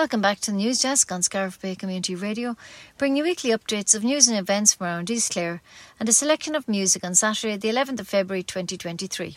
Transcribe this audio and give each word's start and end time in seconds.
Welcome 0.00 0.22
back 0.22 0.40
to 0.40 0.50
the 0.50 0.56
News 0.56 0.80
Desk 0.80 1.12
on 1.12 1.20
Scariff 1.20 1.60
Bay 1.60 1.74
Community 1.74 2.14
Radio, 2.14 2.56
bringing 2.96 3.18
you 3.18 3.22
weekly 3.24 3.50
updates 3.50 3.94
of 3.94 4.02
news 4.02 4.28
and 4.28 4.38
events 4.38 4.72
from 4.72 4.86
around 4.86 5.10
East 5.10 5.32
Clare 5.32 5.60
and 6.00 6.08
a 6.08 6.12
selection 6.14 6.54
of 6.54 6.66
music 6.66 7.04
on 7.04 7.14
Saturday, 7.14 7.58
the 7.58 7.68
11th 7.68 8.00
of 8.00 8.08
February 8.08 8.42
2023. 8.42 9.36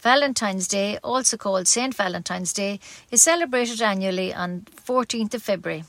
Valentine's 0.00 0.68
Day, 0.68 0.98
also 1.02 1.38
called 1.38 1.66
St. 1.66 1.94
Valentine's 1.94 2.52
Day, 2.52 2.80
is 3.10 3.22
celebrated 3.22 3.80
annually 3.80 4.34
on 4.34 4.66
14th 4.76 5.32
of 5.32 5.42
February. 5.42 5.84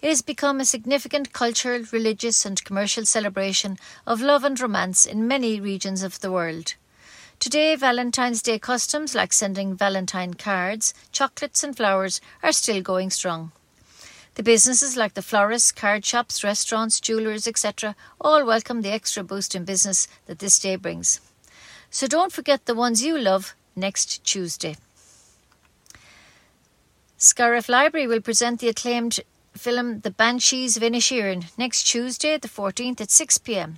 It 0.00 0.08
has 0.08 0.22
become 0.22 0.58
a 0.58 0.64
significant 0.64 1.34
cultural, 1.34 1.82
religious, 1.92 2.46
and 2.46 2.64
commercial 2.64 3.04
celebration 3.04 3.76
of 4.06 4.22
love 4.22 4.42
and 4.42 4.58
romance 4.58 5.04
in 5.04 5.28
many 5.28 5.60
regions 5.60 6.02
of 6.02 6.20
the 6.20 6.32
world. 6.32 6.76
Today, 7.40 7.76
Valentine's 7.76 8.42
Day 8.42 8.58
customs 8.58 9.14
like 9.14 9.32
sending 9.32 9.76
Valentine 9.76 10.34
cards, 10.34 10.92
chocolates, 11.12 11.62
and 11.62 11.76
flowers 11.76 12.20
are 12.42 12.50
still 12.50 12.82
going 12.82 13.10
strong. 13.10 13.52
The 14.34 14.42
businesses 14.42 14.96
like 14.96 15.14
the 15.14 15.22
florists, 15.22 15.70
card 15.70 16.04
shops, 16.04 16.42
restaurants, 16.42 16.98
jewellers, 16.98 17.46
etc., 17.46 17.94
all 18.20 18.44
welcome 18.44 18.82
the 18.82 18.90
extra 18.90 19.22
boost 19.22 19.54
in 19.54 19.64
business 19.64 20.08
that 20.26 20.40
this 20.40 20.58
day 20.58 20.74
brings. 20.74 21.20
So 21.90 22.08
don't 22.08 22.32
forget 22.32 22.66
the 22.66 22.74
ones 22.74 23.04
you 23.04 23.16
love 23.16 23.54
next 23.76 24.24
Tuesday. 24.24 24.76
Scariff 27.18 27.68
Library 27.68 28.08
will 28.08 28.20
present 28.20 28.58
the 28.58 28.68
acclaimed 28.68 29.20
film 29.56 30.00
The 30.00 30.10
Banshees 30.10 30.76
of 30.76 30.82
Inisherin 30.82 31.56
next 31.56 31.84
Tuesday, 31.84 32.36
the 32.36 32.48
14th 32.48 33.00
at 33.00 33.08
6pm. 33.08 33.76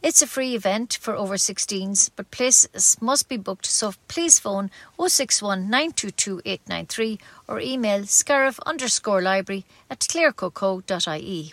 It's 0.00 0.22
a 0.22 0.28
free 0.28 0.54
event 0.54 0.96
for 1.00 1.16
over 1.16 1.34
16s, 1.34 2.10
but 2.14 2.30
places 2.30 2.96
must 3.00 3.28
be 3.28 3.36
booked, 3.36 3.66
so 3.66 3.94
please 4.06 4.38
phone 4.38 4.70
061 4.96 5.68
922 5.68 7.18
or 7.48 7.58
email 7.60 8.06
scariff 8.06 8.60
underscore 8.60 9.20
library 9.20 9.64
at 9.90 9.98
clarecoco.ie. 10.00 11.52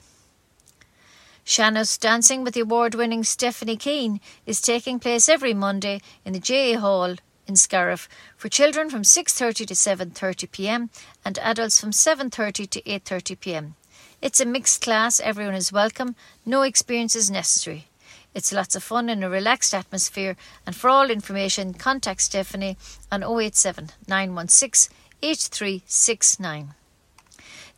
Sean-nós 1.43 1.97
Dancing 1.97 2.43
with 2.43 2.53
the 2.53 2.59
award 2.59 2.93
winning 2.93 3.23
Stephanie 3.23 3.77
Keane 3.77 4.21
is 4.45 4.61
taking 4.61 4.99
place 4.99 5.27
every 5.27 5.55
Monday 5.55 5.99
in 6.23 6.33
the 6.33 6.39
GAA 6.39 6.79
Hall 6.79 7.15
in 7.47 7.55
Scariff 7.55 8.07
for 8.37 8.47
children 8.49 8.91
from 8.91 9.01
6:30 9.01 9.65
to 9.65 9.73
7:30 9.73 10.51
p.m. 10.51 10.91
and 11.23 11.39
adults 11.39 11.79
from 11.79 11.89
7:30 11.89 12.69
to 12.69 12.81
8:30 12.83 13.39
p.m. 13.39 13.75
It's 14.21 14.39
a 14.39 14.45
mixed 14.45 14.81
class, 14.81 15.19
everyone 15.19 15.55
is 15.55 15.71
welcome, 15.71 16.15
no 16.45 16.61
experience 16.61 17.15
is 17.15 17.31
necessary. 17.31 17.87
It's 18.35 18.51
lots 18.51 18.75
of 18.75 18.83
fun 18.83 19.09
in 19.09 19.23
a 19.23 19.29
relaxed 19.29 19.73
atmosphere 19.73 20.35
and 20.67 20.75
for 20.75 20.89
all 20.89 21.09
information 21.09 21.73
contact 21.73 22.19
Stephanie 22.21 22.75
on 23.09 23.23
087 23.23 23.91
916 24.09 24.93
8369. 25.23 26.73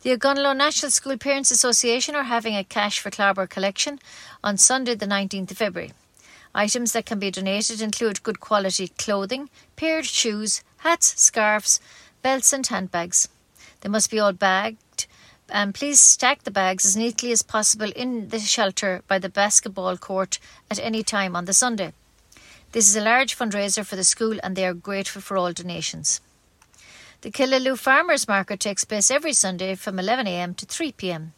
The 0.02 0.16
Ogonnelloe 0.16 0.56
National 0.56 0.90
School 0.90 1.16
Parents 1.16 1.52
Association 1.52 2.16
are 2.16 2.24
having 2.24 2.56
a 2.56 2.64
cash 2.64 2.98
for 2.98 3.10
Clobber 3.10 3.46
collection 3.46 4.00
on 4.42 4.56
Sunday, 4.58 4.96
the 4.96 5.06
19th 5.06 5.52
of 5.52 5.58
February. 5.58 5.92
Items 6.56 6.92
that 6.92 7.06
can 7.06 7.20
be 7.20 7.30
donated 7.30 7.80
include 7.80 8.24
good 8.24 8.40
quality 8.40 8.88
clothing, 8.88 9.50
paired 9.76 10.06
shoes, 10.06 10.64
hats, 10.78 11.20
scarves, 11.20 11.80
belts, 12.20 12.52
and 12.52 12.66
handbags. 12.66 13.28
They 13.82 13.88
must 13.88 14.10
be 14.10 14.18
all 14.18 14.32
bagged, 14.32 15.06
and 15.50 15.74
please 15.74 16.00
stack 16.00 16.42
the 16.44 16.50
bags 16.50 16.84
as 16.84 16.96
neatly 16.96 17.32
as 17.32 17.42
possible 17.42 17.90
in 17.94 18.28
the 18.28 18.38
shelter 18.38 19.02
by 19.08 19.18
the 19.18 19.28
basketball 19.28 19.96
court 19.96 20.38
at 20.70 20.78
any 20.78 21.02
time 21.02 21.34
on 21.34 21.44
the 21.44 21.52
Sunday. 21.52 21.92
This 22.72 22.88
is 22.88 22.96
a 22.96 23.00
large 23.00 23.36
fundraiser 23.36 23.84
for 23.84 23.96
the 23.96 24.04
school, 24.04 24.38
and 24.42 24.54
they 24.54 24.66
are 24.66 24.74
grateful 24.74 25.22
for 25.22 25.36
all 25.36 25.52
donations. 25.52 26.20
The 27.22 27.30
Killaloe 27.30 27.78
Farmers 27.78 28.28
Market 28.28 28.60
takes 28.60 28.84
place 28.84 29.10
every 29.10 29.32
Sunday 29.32 29.74
from 29.74 29.96
11am 29.96 30.56
to 30.56 30.66
3pm. 30.66 31.30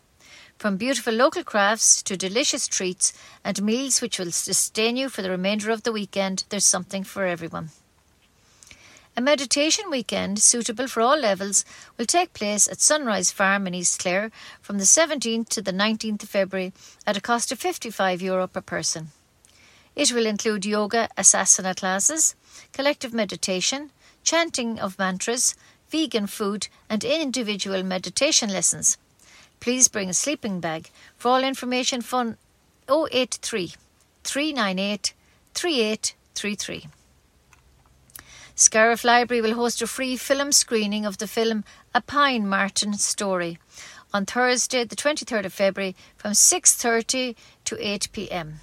From 0.58 0.77
beautiful 0.77 1.14
local 1.14 1.42
crafts 1.42 2.03
to 2.03 2.16
delicious 2.16 2.69
treats 2.69 3.14
and 3.43 3.62
meals 3.62 4.03
which 4.03 4.19
will 4.19 4.31
sustain 4.32 4.97
you 4.97 5.09
for 5.09 5.22
the 5.22 5.31
remainder 5.31 5.70
of 5.70 5.84
the 5.84 5.93
weekend, 5.93 6.44
there's 6.50 6.66
something 6.66 7.04
for 7.04 7.25
everyone. 7.25 7.70
A 9.20 9.22
meditation 9.22 9.91
weekend 9.91 10.38
suitable 10.38 10.88
for 10.88 11.03
all 11.03 11.19
levels 11.19 11.62
will 11.98 12.06
take 12.06 12.32
place 12.32 12.66
at 12.66 12.81
Sunrise 12.81 13.31
Farm 13.31 13.66
in 13.66 13.75
East 13.75 13.98
Clare 13.98 14.31
from 14.62 14.78
the 14.78 14.84
17th 14.84 15.47
to 15.50 15.60
the 15.60 15.75
19th 15.75 16.22
of 16.22 16.31
February 16.31 16.72
at 17.06 17.19
a 17.19 17.20
cost 17.20 17.53
of 17.53 17.58
55 17.58 18.22
euro 18.22 18.47
per 18.47 18.62
person. 18.62 19.08
It 19.94 20.10
will 20.10 20.25
include 20.25 20.64
yoga 20.64 21.10
asana 21.19 21.76
classes, 21.76 22.34
collective 22.72 23.12
meditation, 23.12 23.91
chanting 24.25 24.81
of 24.81 24.98
mantras, 24.98 25.54
vegan 25.91 26.26
food, 26.26 26.69
and 26.88 27.04
individual 27.04 27.82
meditation 27.82 28.48
lessons. 28.48 28.97
Please 29.60 29.88
bring 29.88 30.08
a 30.08 30.14
sleeping 30.14 30.60
bag. 30.60 30.88
For 31.19 31.28
all 31.28 31.44
information, 31.44 32.00
phone 32.00 32.38
083 32.88 33.75
398 34.25 35.12
3833. 35.52 36.87
Scariff 38.60 39.04
Library 39.04 39.41
will 39.41 39.54
host 39.54 39.81
a 39.81 39.87
free 39.87 40.19
film 40.19 40.53
screening 40.53 41.06
of 41.06 41.16
the 41.16 41.26
film 41.26 41.65
A 41.94 42.03
Pine 42.03 42.47
Marten 42.47 42.93
Story 42.93 43.59
on 44.12 44.26
Thursday, 44.26 44.84
the 44.84 44.94
23rd 44.94 45.47
of 45.47 45.54
February 45.54 45.97
from 46.19 46.32
6.30 46.32 47.37
to 47.65 47.78
8 47.81 48.12
p.m. 48.12 48.60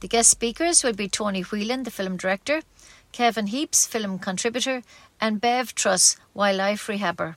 The 0.00 0.08
guest 0.08 0.30
speakers 0.30 0.82
will 0.82 0.92
be 0.92 1.06
Tony 1.06 1.42
Whelan, 1.42 1.84
the 1.84 1.92
film 1.92 2.16
director, 2.16 2.62
Kevin 3.12 3.46
Heaps, 3.46 3.86
film 3.86 4.18
contributor, 4.18 4.82
and 5.20 5.40
Bev 5.40 5.72
Truss, 5.72 6.16
wildlife 6.34 6.88
rehabber. 6.88 7.36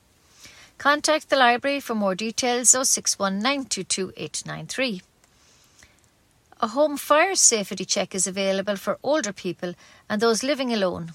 Contact 0.79 1.29
the 1.29 1.37
library 1.37 1.79
for 1.79 1.93
more 1.93 2.15
details 2.15 2.69
0619222893. 2.69 5.03
A 6.61 6.69
home 6.69 6.97
fire 6.97 7.35
safety 7.35 7.85
check 7.85 8.15
is 8.15 8.25
available 8.25 8.75
for 8.75 8.97
older 9.03 9.31
people 9.31 9.75
and 10.09 10.19
those 10.19 10.41
living 10.41 10.73
alone. 10.73 11.13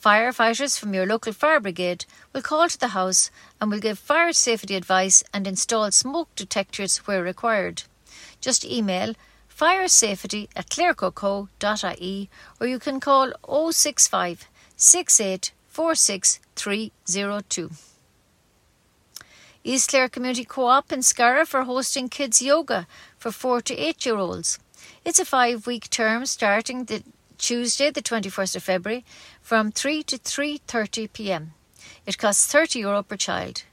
Firefighters 0.00 0.78
from 0.78 0.92
your 0.92 1.06
local 1.06 1.32
fire 1.32 1.60
brigade 1.60 2.04
will 2.32 2.42
call 2.42 2.68
to 2.68 2.78
the 2.78 2.88
house 2.88 3.30
and 3.60 3.70
will 3.70 3.80
give 3.80 3.98
fire 3.98 4.32
safety 4.32 4.74
advice 4.74 5.24
and 5.32 5.46
install 5.46 5.90
smoke 5.90 6.28
detectors 6.36 6.98
where 6.98 7.22
required. 7.22 7.84
Just 8.40 8.64
email 8.64 9.14
firesafety 9.48 10.48
at 10.54 10.68
clarecoco.ie 10.68 12.28
or 12.60 12.66
you 12.66 12.78
can 12.78 13.00
call 13.00 13.32
065 13.48 14.48
68 14.76 15.52
46302. 15.68 17.70
East 19.66 19.88
Clare 19.88 20.10
Community 20.10 20.44
Co-op 20.44 20.92
in 20.92 21.00
Scariff 21.00 21.48
for 21.48 21.62
hosting 21.62 22.10
kids 22.10 22.42
yoga 22.42 22.86
for 23.16 23.32
4 23.32 23.62
to 23.62 23.74
8 23.74 24.04
year 24.04 24.16
olds. 24.16 24.58
It's 25.06 25.18
a 25.18 25.24
five 25.24 25.66
week 25.66 25.88
term 25.88 26.26
starting 26.26 26.84
the 26.84 27.02
Tuesday 27.38 27.90
the 27.90 28.02
21st 28.02 28.56
of 28.56 28.62
February 28.62 29.04
from 29.42 29.72
3 29.72 30.02
to 30.04 30.18
3:30 30.18 31.12
p.m. 31.12 31.54
It 32.06 32.18
costs 32.18 32.46
30 32.46 32.78
euro 32.80 33.02
per 33.02 33.16
child. 33.16 33.64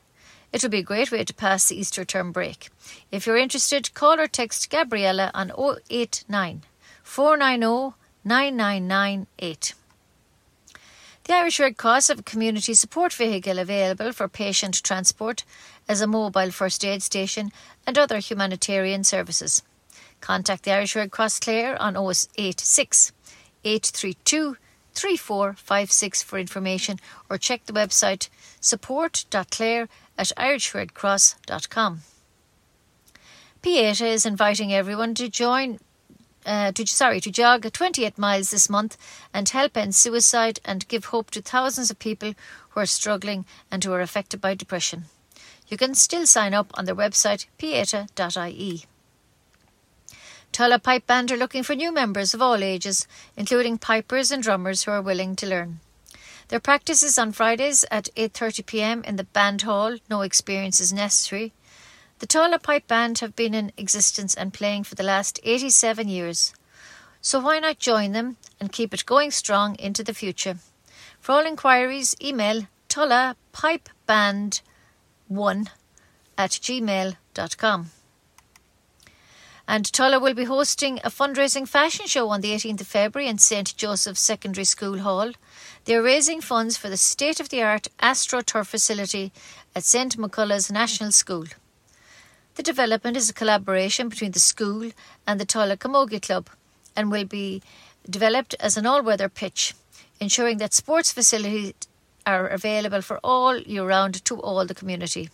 It 0.52 0.62
will 0.64 0.70
be 0.70 0.80
a 0.80 0.84
great 0.84 1.12
way 1.12 1.24
to 1.24 1.34
pass 1.34 1.68
the 1.68 1.80
Easter 1.80 2.04
term 2.04 2.32
break. 2.32 2.70
If 3.12 3.26
you're 3.26 3.38
interested, 3.38 3.94
call 3.94 4.20
or 4.20 4.28
text 4.28 4.70
Gabriella 4.70 5.32
on 5.34 5.52
089 5.90 6.64
490 7.04 7.96
9998. 8.24 9.74
The 11.24 11.34
Irish 11.34 11.60
Red 11.60 11.78
Cross 11.78 12.08
have 12.08 12.20
a 12.20 12.24
community 12.24 12.74
support 12.74 13.14
vehicle 13.14 13.60
available 13.60 14.12
for 14.12 14.28
patient 14.28 14.84
transport 14.84 15.44
as 15.88 16.02
a 16.02 16.08
mobile 16.08 16.52
first 16.52 16.84
aid 16.84 17.02
station 17.04 17.52
and 17.88 17.98
other 17.98 18.18
humanitarian 18.18 19.04
services. 19.04 19.64
Contact 20.20 20.64
the 20.64 20.72
Irish 20.72 20.96
Red 20.96 21.12
Cross 21.12 21.40
Clare 21.40 21.82
on 21.82 21.96
086 21.96 23.12
832 23.64 24.58
3456 24.94 26.24
for 26.24 26.38
information 26.38 27.00
or 27.30 27.38
check 27.38 27.66
the 27.66 27.74
website 27.74 28.30
support.clare 28.60 29.88
at 30.18 30.32
irishredcross.com. 30.38 32.02
Pieta 33.62 34.06
is 34.06 34.26
inviting 34.26 34.74
everyone 34.74 35.14
to 35.16 35.30
join 35.30 35.80
uh, 36.46 36.72
to 36.72 36.88
sorry 36.88 37.22
to 37.22 37.32
jog 37.32 37.72
28 37.72 38.18
miles 38.18 38.50
this 38.50 38.70
month 38.70 38.98
and 39.34 39.50
help 39.50 39.78
end 39.78 39.94
suicide 39.94 40.60
and 40.66 40.88
give 40.88 41.06
hope 41.06 41.30
to 41.32 41.42
thousands 41.42 41.92
of 41.92 42.00
people 42.00 42.34
who 42.70 42.80
are 42.80 42.86
struggling 42.86 43.46
and 43.70 43.84
who 43.84 43.94
are 43.94 44.02
affected 44.02 44.42
by 44.42 44.56
depression. 44.56 45.06
You 45.68 45.78
can 45.78 45.94
still 45.96 46.26
sign 46.26 46.54
up 46.54 46.72
on 46.74 46.86
their 46.86 46.96
website 46.96 47.46
pieta.ie. 47.58 48.86
Tulla 50.52 50.80
Pipe 50.80 51.08
Band 51.08 51.32
are 51.32 51.38
looking 51.38 51.64
for 51.64 51.76
new 51.76 51.94
members 51.94 52.34
of 52.34 52.42
all 52.42 52.62
ages, 52.62 53.08
including 53.38 53.78
pipers 53.78 54.32
and 54.32 54.44
drummers 54.44 54.84
who 54.84 54.92
are 54.92 55.02
willing 55.02 55.36
to 55.38 55.48
learn. 55.48 55.80
Their 56.50 56.60
practice 56.60 57.04
is 57.04 57.18
on 57.18 57.32
Fridays 57.32 57.86
at 57.90 58.10
8:30 58.18 58.66
p.m. 58.66 59.04
in 59.06 59.16
the 59.16 59.24
band 59.24 59.62
hall. 59.62 59.96
No 60.10 60.22
experience 60.22 60.82
is 60.82 60.92
necessary. 60.92 61.54
The 62.20 62.28
Tulla 62.28 62.60
Pipe 62.60 62.86
Band 62.88 63.20
have 63.20 63.34
been 63.36 63.54
in 63.54 63.72
existence 63.78 64.36
and 64.36 64.54
playing 64.54 64.84
for 64.84 64.96
the 64.96 65.04
last 65.04 65.40
87 65.44 66.10
years. 66.10 66.54
So 67.22 67.40
why 67.40 67.60
not 67.60 67.80
join 67.80 68.12
them 68.12 68.36
and 68.60 68.74
keep 68.74 68.94
it 68.94 69.06
going 69.06 69.32
strong 69.32 69.78
into 69.80 70.04
the 70.04 70.14
future? 70.14 70.58
For 71.22 71.32
all 71.32 71.46
inquiries, 71.46 72.16
email 72.22 72.68
tullapipeband 72.90 74.62
1 75.30 75.70
at 76.38 76.52
gmail.com. 76.52 77.92
And 79.72 79.86
Tulla 79.94 80.20
will 80.20 80.34
be 80.34 80.44
hosting 80.44 81.00
a 81.00 81.10
fundraising 81.10 81.66
fashion 81.66 82.06
show 82.06 82.28
on 82.28 82.42
the 82.42 82.52
18th 82.52 82.82
of 82.82 82.88
February 82.88 83.30
in 83.30 83.38
St. 83.38 83.74
Joseph's 83.78 84.20
Secondary 84.20 84.66
School 84.66 85.00
Hall. 85.00 85.32
They 85.86 85.96
are 85.96 86.02
raising 86.02 86.42
funds 86.42 86.76
for 86.76 86.90
the 86.90 86.98
state 86.98 87.40
of 87.40 87.48
the 87.48 87.64
art 87.64 87.88
AstroTurf 88.00 88.68
facility 88.68 89.32
at 89.74 89.86
St. 89.86 90.18
Mochulla's 90.18 90.70
National 90.70 91.14
School. 91.14 91.46
The 92.56 92.64
development 92.64 93.16
is 93.16 93.30
a 93.30 93.34
collaboration 93.34 94.10
between 94.10 94.34
the 94.34 94.42
school 94.42 94.92
and 95.26 95.40
the 95.40 95.46
Tulla 95.46 95.78
Camogie 95.78 96.22
Club 96.22 96.50
and 96.94 97.10
will 97.10 97.24
be 97.24 97.64
developed 98.10 98.56
as 98.60 98.76
an 98.76 98.86
all 98.86 99.02
weather 99.02 99.30
pitch, 99.30 99.74
ensuring 100.20 100.58
that 100.58 100.74
sports 100.74 101.14
facilities 101.14 101.76
are 102.26 102.46
available 102.46 103.02
for 103.02 103.22
all 103.24 103.58
year 103.58 103.88
round 103.88 104.26
to 104.26 104.38
all 104.42 104.66
the 104.66 104.76
community. 104.76 105.30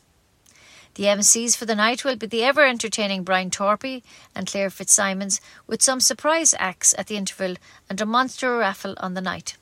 The 0.96 1.04
MCs 1.04 1.56
for 1.56 1.66
the 1.66 1.76
night 1.76 2.04
will 2.04 2.16
be 2.16 2.28
the 2.28 2.44
ever 2.44 2.66
entertaining 2.66 3.24
Brian 3.24 3.50
Torpy 3.50 4.04
and 4.34 4.48
Claire 4.48 4.70
Fitzsimons, 4.70 5.40
with 5.68 5.82
some 5.82 6.00
surprise 6.00 6.56
acts 6.58 6.96
at 6.98 7.08
the 7.08 7.18
interval 7.18 7.56
and 7.90 8.02
a 8.02 8.06
monster 8.06 8.58
raffle 8.58 8.96
on 8.98 9.14
the 9.14 9.22
night. 9.22 9.58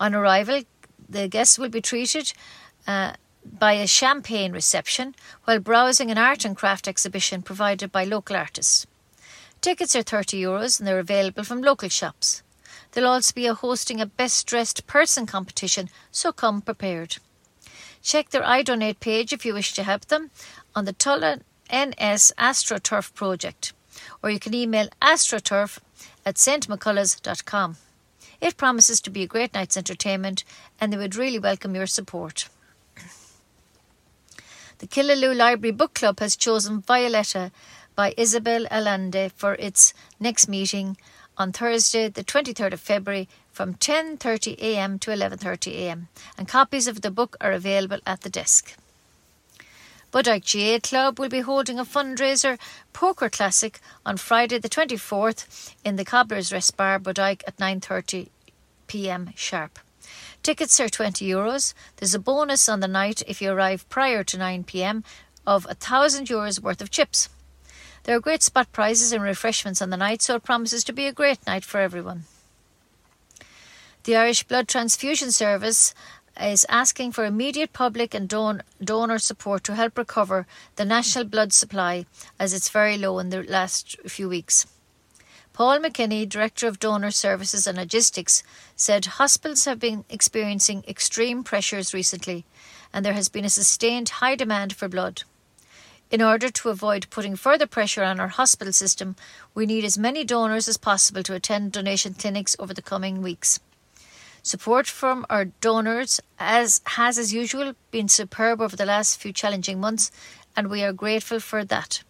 On 0.00 0.14
arrival, 0.14 0.62
the 1.08 1.28
guests 1.28 1.58
will 1.58 1.68
be 1.68 1.80
treated 1.80 2.32
uh, 2.86 3.12
by 3.44 3.74
a 3.74 3.86
champagne 3.86 4.52
reception 4.52 5.14
while 5.44 5.58
browsing 5.58 6.10
an 6.10 6.18
art 6.18 6.44
and 6.44 6.56
craft 6.56 6.88
exhibition 6.88 7.42
provided 7.42 7.92
by 7.92 8.04
local 8.04 8.36
artists. 8.36 8.86
Tickets 9.60 9.94
are 9.94 10.02
30 10.02 10.40
euros 10.40 10.78
and 10.78 10.86
they're 10.86 10.98
available 10.98 11.44
from 11.44 11.62
local 11.62 11.88
shops. 11.88 12.42
There'll 12.92 13.10
also 13.10 13.32
be 13.32 13.46
a 13.46 13.54
hosting 13.54 14.00
a 14.00 14.06
best 14.06 14.46
dressed 14.46 14.86
person 14.86 15.26
competition, 15.26 15.88
so 16.10 16.32
come 16.32 16.62
prepared. 16.62 17.18
Check 18.02 18.30
their 18.30 18.42
iDonate 18.42 19.00
page 19.00 19.32
if 19.32 19.46
you 19.46 19.54
wish 19.54 19.72
to 19.74 19.84
help 19.84 20.06
them 20.06 20.30
on 20.74 20.84
the 20.84 20.92
Tulla 20.92 21.38
NS 21.72 22.32
AstroTurf 22.36 23.14
project, 23.14 23.72
or 24.22 24.30
you 24.30 24.40
can 24.40 24.54
email 24.54 24.88
astroturf 25.00 25.78
at 26.26 26.34
stmcculloughs.com. 26.34 27.76
It 28.40 28.56
promises 28.56 29.00
to 29.02 29.10
be 29.10 29.22
a 29.22 29.28
great 29.28 29.54
night's 29.54 29.76
entertainment 29.76 30.42
and 30.80 30.92
they 30.92 30.96
would 30.96 31.14
really 31.14 31.38
welcome 31.38 31.76
your 31.76 31.86
support. 31.86 32.48
The 34.78 34.88
Killaloe 34.88 35.36
Library 35.36 35.70
Book 35.70 35.94
Club 35.94 36.18
has 36.18 36.34
chosen 36.34 36.82
Violeta 36.82 37.52
by 37.94 38.14
Isabel 38.16 38.66
Allende 38.68 39.28
for 39.28 39.54
its 39.54 39.94
next 40.18 40.48
meeting 40.48 40.96
on 41.38 41.52
Thursday, 41.52 42.08
the 42.08 42.24
23rd 42.24 42.72
of 42.72 42.80
February 42.80 43.28
from 43.52 43.74
10:30 43.74 44.58
a.m. 44.58 44.98
to 44.98 45.10
11:30 45.10 45.72
a.m. 45.72 46.08
and 46.38 46.48
copies 46.48 46.88
of 46.88 47.02
the 47.02 47.10
book 47.10 47.36
are 47.40 47.52
available 47.52 48.00
at 48.06 48.22
the 48.22 48.30
desk. 48.30 48.76
Bodyke 50.10 50.44
GAA 50.52 50.78
Club 50.80 51.18
will 51.18 51.28
be 51.28 51.40
holding 51.40 51.78
a 51.78 51.84
fundraiser 51.84 52.58
poker 52.92 53.30
classic 53.30 53.80
on 54.04 54.16
Friday 54.16 54.58
the 54.58 54.68
24th 54.68 55.74
in 55.84 55.96
the 55.96 56.04
Cobbler's 56.04 56.52
Rest 56.52 56.76
Bar 56.76 56.98
Bodyke 56.98 57.42
at 57.46 57.58
9:30 57.58 58.28
p.m. 58.86 59.30
sharp. 59.36 59.78
Tickets 60.42 60.80
are 60.80 60.88
20 60.88 61.24
euros. 61.26 61.72
There's 61.96 62.14
a 62.14 62.18
bonus 62.18 62.68
on 62.68 62.80
the 62.80 62.88
night 62.88 63.22
if 63.26 63.40
you 63.40 63.52
arrive 63.52 63.88
prior 63.88 64.24
to 64.24 64.36
9 64.36 64.64
pm 64.64 65.04
of 65.46 65.66
a 65.70 65.74
thousand 65.74 66.26
euros 66.26 66.60
worth 66.60 66.82
of 66.82 66.90
chips. 66.90 67.28
There 68.04 68.16
are 68.16 68.20
great 68.20 68.42
spot 68.42 68.72
prizes 68.72 69.12
and 69.12 69.22
refreshments 69.22 69.80
on 69.80 69.90
the 69.90 69.96
night, 69.96 70.20
so 70.22 70.34
it 70.34 70.42
promises 70.42 70.82
to 70.84 70.92
be 70.92 71.06
a 71.06 71.12
great 71.12 71.46
night 71.46 71.64
for 71.64 71.80
everyone. 71.80 72.24
The 74.04 74.16
Irish 74.16 74.42
Blood 74.42 74.66
Transfusion 74.66 75.30
Service 75.30 75.94
is 76.40 76.66
asking 76.68 77.12
for 77.12 77.24
immediate 77.24 77.72
public 77.72 78.14
and 78.14 78.28
don- 78.28 78.64
donor 78.82 79.20
support 79.20 79.62
to 79.62 79.76
help 79.76 79.96
recover 79.96 80.44
the 80.74 80.84
national 80.84 81.26
blood 81.26 81.52
supply 81.52 82.06
as 82.36 82.52
it's 82.52 82.68
very 82.68 82.98
low 82.98 83.20
in 83.20 83.30
the 83.30 83.44
last 83.44 83.96
few 84.08 84.28
weeks. 84.28 84.66
Paul 85.52 85.78
McKinney, 85.78 86.28
Director 86.28 86.66
of 86.66 86.80
Donor 86.80 87.12
Services 87.12 87.64
and 87.64 87.78
Logistics, 87.78 88.42
said 88.74 89.04
hospitals 89.04 89.66
have 89.66 89.78
been 89.78 90.04
experiencing 90.10 90.82
extreme 90.88 91.44
pressures 91.44 91.94
recently 91.94 92.44
and 92.92 93.06
there 93.06 93.12
has 93.12 93.28
been 93.28 93.44
a 93.44 93.50
sustained 93.50 94.08
high 94.08 94.34
demand 94.34 94.74
for 94.74 94.88
blood. 94.88 95.22
In 96.10 96.20
order 96.20 96.48
to 96.48 96.70
avoid 96.70 97.06
putting 97.10 97.36
further 97.36 97.68
pressure 97.68 98.02
on 98.02 98.18
our 98.18 98.28
hospital 98.28 98.72
system, 98.72 99.14
we 99.54 99.64
need 99.64 99.84
as 99.84 99.96
many 99.96 100.24
donors 100.24 100.66
as 100.66 100.76
possible 100.76 101.22
to 101.22 101.34
attend 101.34 101.70
donation 101.70 102.14
clinics 102.14 102.56
over 102.58 102.74
the 102.74 102.82
coming 102.82 103.22
weeks. 103.22 103.60
Support 104.42 104.88
from 104.88 105.24
our 105.30 105.44
donors 105.44 106.20
as 106.38 106.80
has 106.84 107.16
as 107.16 107.32
usual 107.32 107.74
been 107.92 108.08
superb 108.08 108.60
over 108.60 108.74
the 108.74 108.86
last 108.86 109.20
few 109.20 109.32
challenging 109.32 109.80
months 109.80 110.10
and 110.56 110.68
we 110.68 110.82
are 110.82 110.92
grateful 110.92 111.38
for 111.38 111.64
that. 111.64 112.02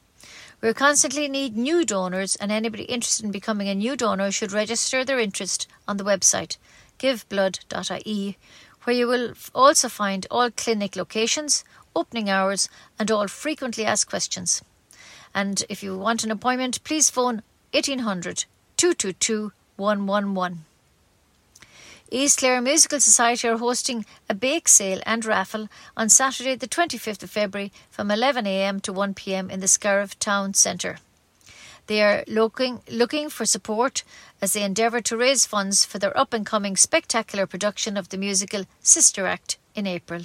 We 0.62 0.72
constantly 0.72 1.26
need 1.28 1.56
new 1.56 1.84
donors, 1.84 2.36
and 2.36 2.52
anybody 2.52 2.84
interested 2.84 3.24
in 3.24 3.32
becoming 3.32 3.68
a 3.68 3.74
new 3.74 3.96
donor 3.96 4.30
should 4.30 4.52
register 4.52 5.04
their 5.04 5.18
interest 5.18 5.66
on 5.88 5.96
the 5.96 6.04
website 6.04 6.56
giveblood.ie, 7.00 8.38
where 8.84 8.96
you 8.96 9.08
will 9.08 9.32
also 9.54 9.88
find 9.88 10.24
all 10.30 10.52
clinic 10.52 10.94
locations, 10.94 11.64
opening 11.96 12.30
hours, 12.30 12.68
and 12.96 13.10
all 13.10 13.26
frequently 13.26 13.84
asked 13.84 14.08
questions. 14.08 14.62
And 15.34 15.64
if 15.68 15.82
you 15.82 15.98
want 15.98 16.22
an 16.22 16.30
appointment, 16.30 16.84
please 16.84 17.10
phone 17.10 17.42
1800 17.72 18.44
222 18.76 19.52
111. 19.76 20.64
East 22.14 22.40
Clare 22.40 22.60
Musical 22.60 23.00
Society 23.00 23.48
are 23.48 23.56
hosting 23.56 24.04
a 24.28 24.34
bake 24.34 24.68
sale 24.68 25.00
and 25.06 25.24
raffle 25.24 25.70
on 25.96 26.10
Saturday, 26.10 26.54
the 26.54 26.68
25th 26.68 27.22
of 27.22 27.30
February 27.30 27.72
from 27.90 28.10
11am 28.10 28.82
to 28.82 28.92
1pm 28.92 29.50
in 29.50 29.60
the 29.60 29.66
Scariff 29.66 30.18
Town 30.18 30.52
Centre. 30.52 30.98
They 31.86 32.02
are 32.02 32.22
looking, 32.28 32.82
looking 32.90 33.30
for 33.30 33.46
support 33.46 34.04
as 34.42 34.52
they 34.52 34.62
endeavour 34.62 35.00
to 35.00 35.16
raise 35.16 35.46
funds 35.46 35.86
for 35.86 35.98
their 35.98 36.14
up 36.14 36.34
and 36.34 36.44
coming 36.44 36.76
spectacular 36.76 37.46
production 37.46 37.96
of 37.96 38.10
the 38.10 38.18
musical 38.18 38.66
Sister 38.82 39.26
Act 39.26 39.56
in 39.74 39.86
April. 39.86 40.24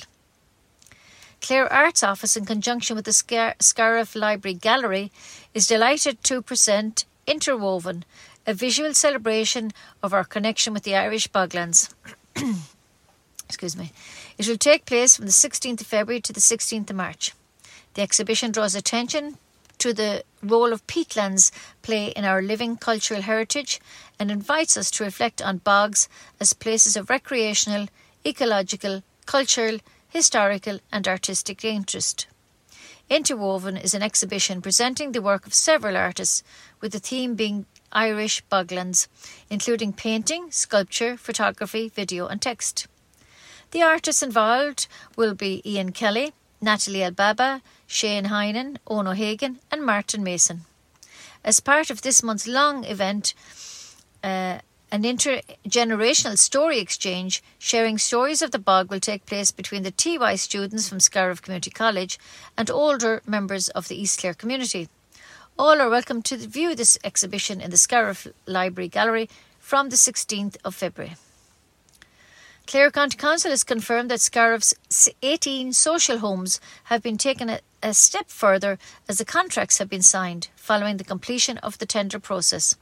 Clare 1.39 1.71
Arts 1.71 2.03
Office, 2.03 2.35
in 2.35 2.43
conjunction 2.43 2.97
with 2.97 3.05
the 3.05 3.13
Scar- 3.13 3.55
Scariff 3.61 4.13
Library 4.13 4.55
Gallery, 4.55 5.09
is 5.53 5.67
delighted 5.67 6.21
to 6.25 6.41
present 6.41 7.05
Interwoven, 7.25 8.03
a 8.47 8.53
visual 8.53 8.93
celebration 8.93 9.71
of 10.01 10.13
our 10.13 10.23
connection 10.23 10.73
with 10.73 10.83
the 10.83 10.95
Irish 10.95 11.27
Boglands. 11.27 11.93
Excuse 13.45 13.75
me. 13.75 13.91
It 14.37 14.47
will 14.47 14.57
take 14.57 14.85
place 14.85 15.17
from 15.17 15.25
the 15.25 15.31
16th 15.31 15.81
of 15.81 15.87
February 15.87 16.21
to 16.21 16.33
the 16.33 16.39
16th 16.39 16.89
of 16.89 16.95
March. 16.95 17.33
The 17.95 18.01
exhibition 18.01 18.51
draws 18.51 18.73
attention 18.73 19.37
to 19.79 19.93
the 19.93 20.23
role 20.41 20.71
of 20.71 20.87
peatlands 20.87 21.51
play 21.81 22.07
in 22.07 22.23
our 22.23 22.41
living 22.41 22.77
cultural 22.77 23.21
heritage 23.21 23.81
and 24.17 24.31
invites 24.31 24.77
us 24.77 24.89
to 24.91 25.03
reflect 25.03 25.41
on 25.41 25.57
bogs 25.57 26.07
as 26.39 26.53
places 26.53 26.95
of 26.95 27.09
recreational, 27.09 27.87
ecological, 28.25 29.03
cultural, 29.25 29.79
historical, 30.09 30.79
and 30.91 31.07
artistic 31.07 31.65
interest. 31.65 32.27
Interwoven 33.09 33.77
is 33.77 33.93
an 33.93 34.03
exhibition 34.03 34.61
presenting 34.61 35.11
the 35.11 35.21
work 35.21 35.47
of 35.47 35.53
several 35.53 35.95
artists, 35.95 36.43
with 36.81 36.91
the 36.91 36.99
theme 36.99 37.35
being 37.35 37.65
Irish 37.91 38.41
boglands, 38.49 39.07
including 39.49 39.93
painting, 39.93 40.51
sculpture, 40.51 41.17
photography, 41.17 41.89
video, 41.89 42.27
and 42.27 42.41
text. 42.41 42.87
The 43.71 43.81
artists 43.81 44.23
involved 44.23 44.87
will 45.15 45.33
be 45.33 45.61
Ian 45.65 45.91
Kelly, 45.91 46.33
Natalie 46.61 46.99
Albaba, 46.99 47.61
Shane 47.85 48.25
Heinen, 48.25 48.77
Ono 48.87 49.11
Hagen, 49.11 49.59
and 49.71 49.85
Martin 49.85 50.23
Mason. 50.23 50.61
As 51.43 51.59
part 51.59 51.89
of 51.89 52.01
this 52.01 52.23
month's 52.23 52.47
long 52.47 52.83
event, 52.85 53.33
uh, 54.23 54.59
an 54.89 55.03
intergenerational 55.03 56.37
story 56.37 56.79
exchange 56.79 57.43
sharing 57.59 57.97
stories 57.97 58.41
of 58.41 58.51
the 58.51 58.59
bog 58.59 58.89
will 58.89 59.01
take 59.01 59.25
place 59.25 59.51
between 59.51 59.83
the 59.83 59.91
TY 59.91 60.35
students 60.35 60.87
from 60.87 61.01
Scariff 61.01 61.41
Community 61.41 61.69
College 61.69 62.17
and 62.57 62.71
older 62.71 63.21
members 63.25 63.67
of 63.69 63.89
the 63.89 64.01
East 64.01 64.19
Clare 64.19 64.33
community. 64.33 64.87
All 65.59 65.81
are 65.81 65.89
welcome 65.89 66.21
to 66.21 66.37
view 66.37 66.75
this 66.75 66.99
exhibition 67.03 67.61
in 67.61 67.71
the 67.71 67.77
Scariff 67.77 68.27
Library 68.45 68.89
Gallery 68.89 69.27
from 69.57 69.89
the 69.89 69.95
16th 69.95 70.55
of 70.63 70.75
February. 70.75 71.15
Clare 72.67 72.91
County 72.91 73.17
Council 73.17 73.49
has 73.49 73.63
confirmed 73.63 74.11
that 74.11 74.21
Scariff's 74.21 74.75
18 75.23 75.73
social 75.73 76.19
homes 76.19 76.61
have 76.85 77.01
been 77.01 77.17
taken 77.17 77.49
a, 77.49 77.61
a 77.81 77.95
step 77.95 78.29
further 78.29 78.77
as 79.09 79.17
the 79.17 79.25
contracts 79.25 79.79
have 79.79 79.89
been 79.89 80.03
signed 80.03 80.49
following 80.55 80.97
the 80.97 81.03
completion 81.03 81.57
of 81.57 81.79
the 81.79 81.87
tender 81.87 82.19
process. 82.19 82.75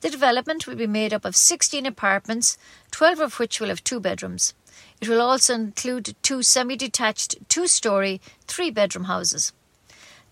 The 0.00 0.08
development 0.08 0.66
will 0.66 0.76
be 0.76 0.86
made 0.86 1.12
up 1.12 1.26
of 1.26 1.36
16 1.36 1.84
apartments, 1.84 2.56
12 2.92 3.20
of 3.20 3.38
which 3.38 3.60
will 3.60 3.68
have 3.68 3.84
two 3.84 4.00
bedrooms. 4.00 4.54
It 5.02 5.10
will 5.10 5.20
also 5.20 5.52
include 5.52 6.16
two 6.22 6.42
semi 6.42 6.74
detached, 6.74 7.36
two 7.50 7.66
story, 7.66 8.22
three 8.46 8.70
bedroom 8.70 9.04
houses. 9.04 9.52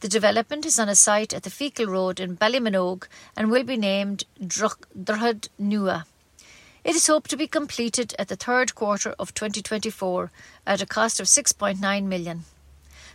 The 0.01 0.09
development 0.09 0.65
is 0.65 0.79
on 0.79 0.89
a 0.89 0.95
site 0.95 1.35
at 1.35 1.43
the 1.43 1.51
Feakle 1.51 1.87
Road 1.87 2.21
in 2.21 2.37
Ballyminogue 2.37 3.07
and 3.37 3.51
will 3.51 3.65
be 3.65 3.77
named 3.77 4.25
Droichead 4.43 5.49
Nua. 5.61 6.05
It 6.83 6.97
is 6.97 7.07
hoped 7.07 7.29
to 7.31 7.37
be 7.37 7.47
completed 7.47 8.15
at 8.19 8.29
the 8.29 8.37
third 8.37 8.75
quarter 8.75 9.15
of 9.19 9.35
2024 9.35 10.31
at 10.67 10.81
a 10.81 10.87
cost 10.87 11.21
of 11.21 11.27
6.9 11.27 12.05
million. 12.05 12.45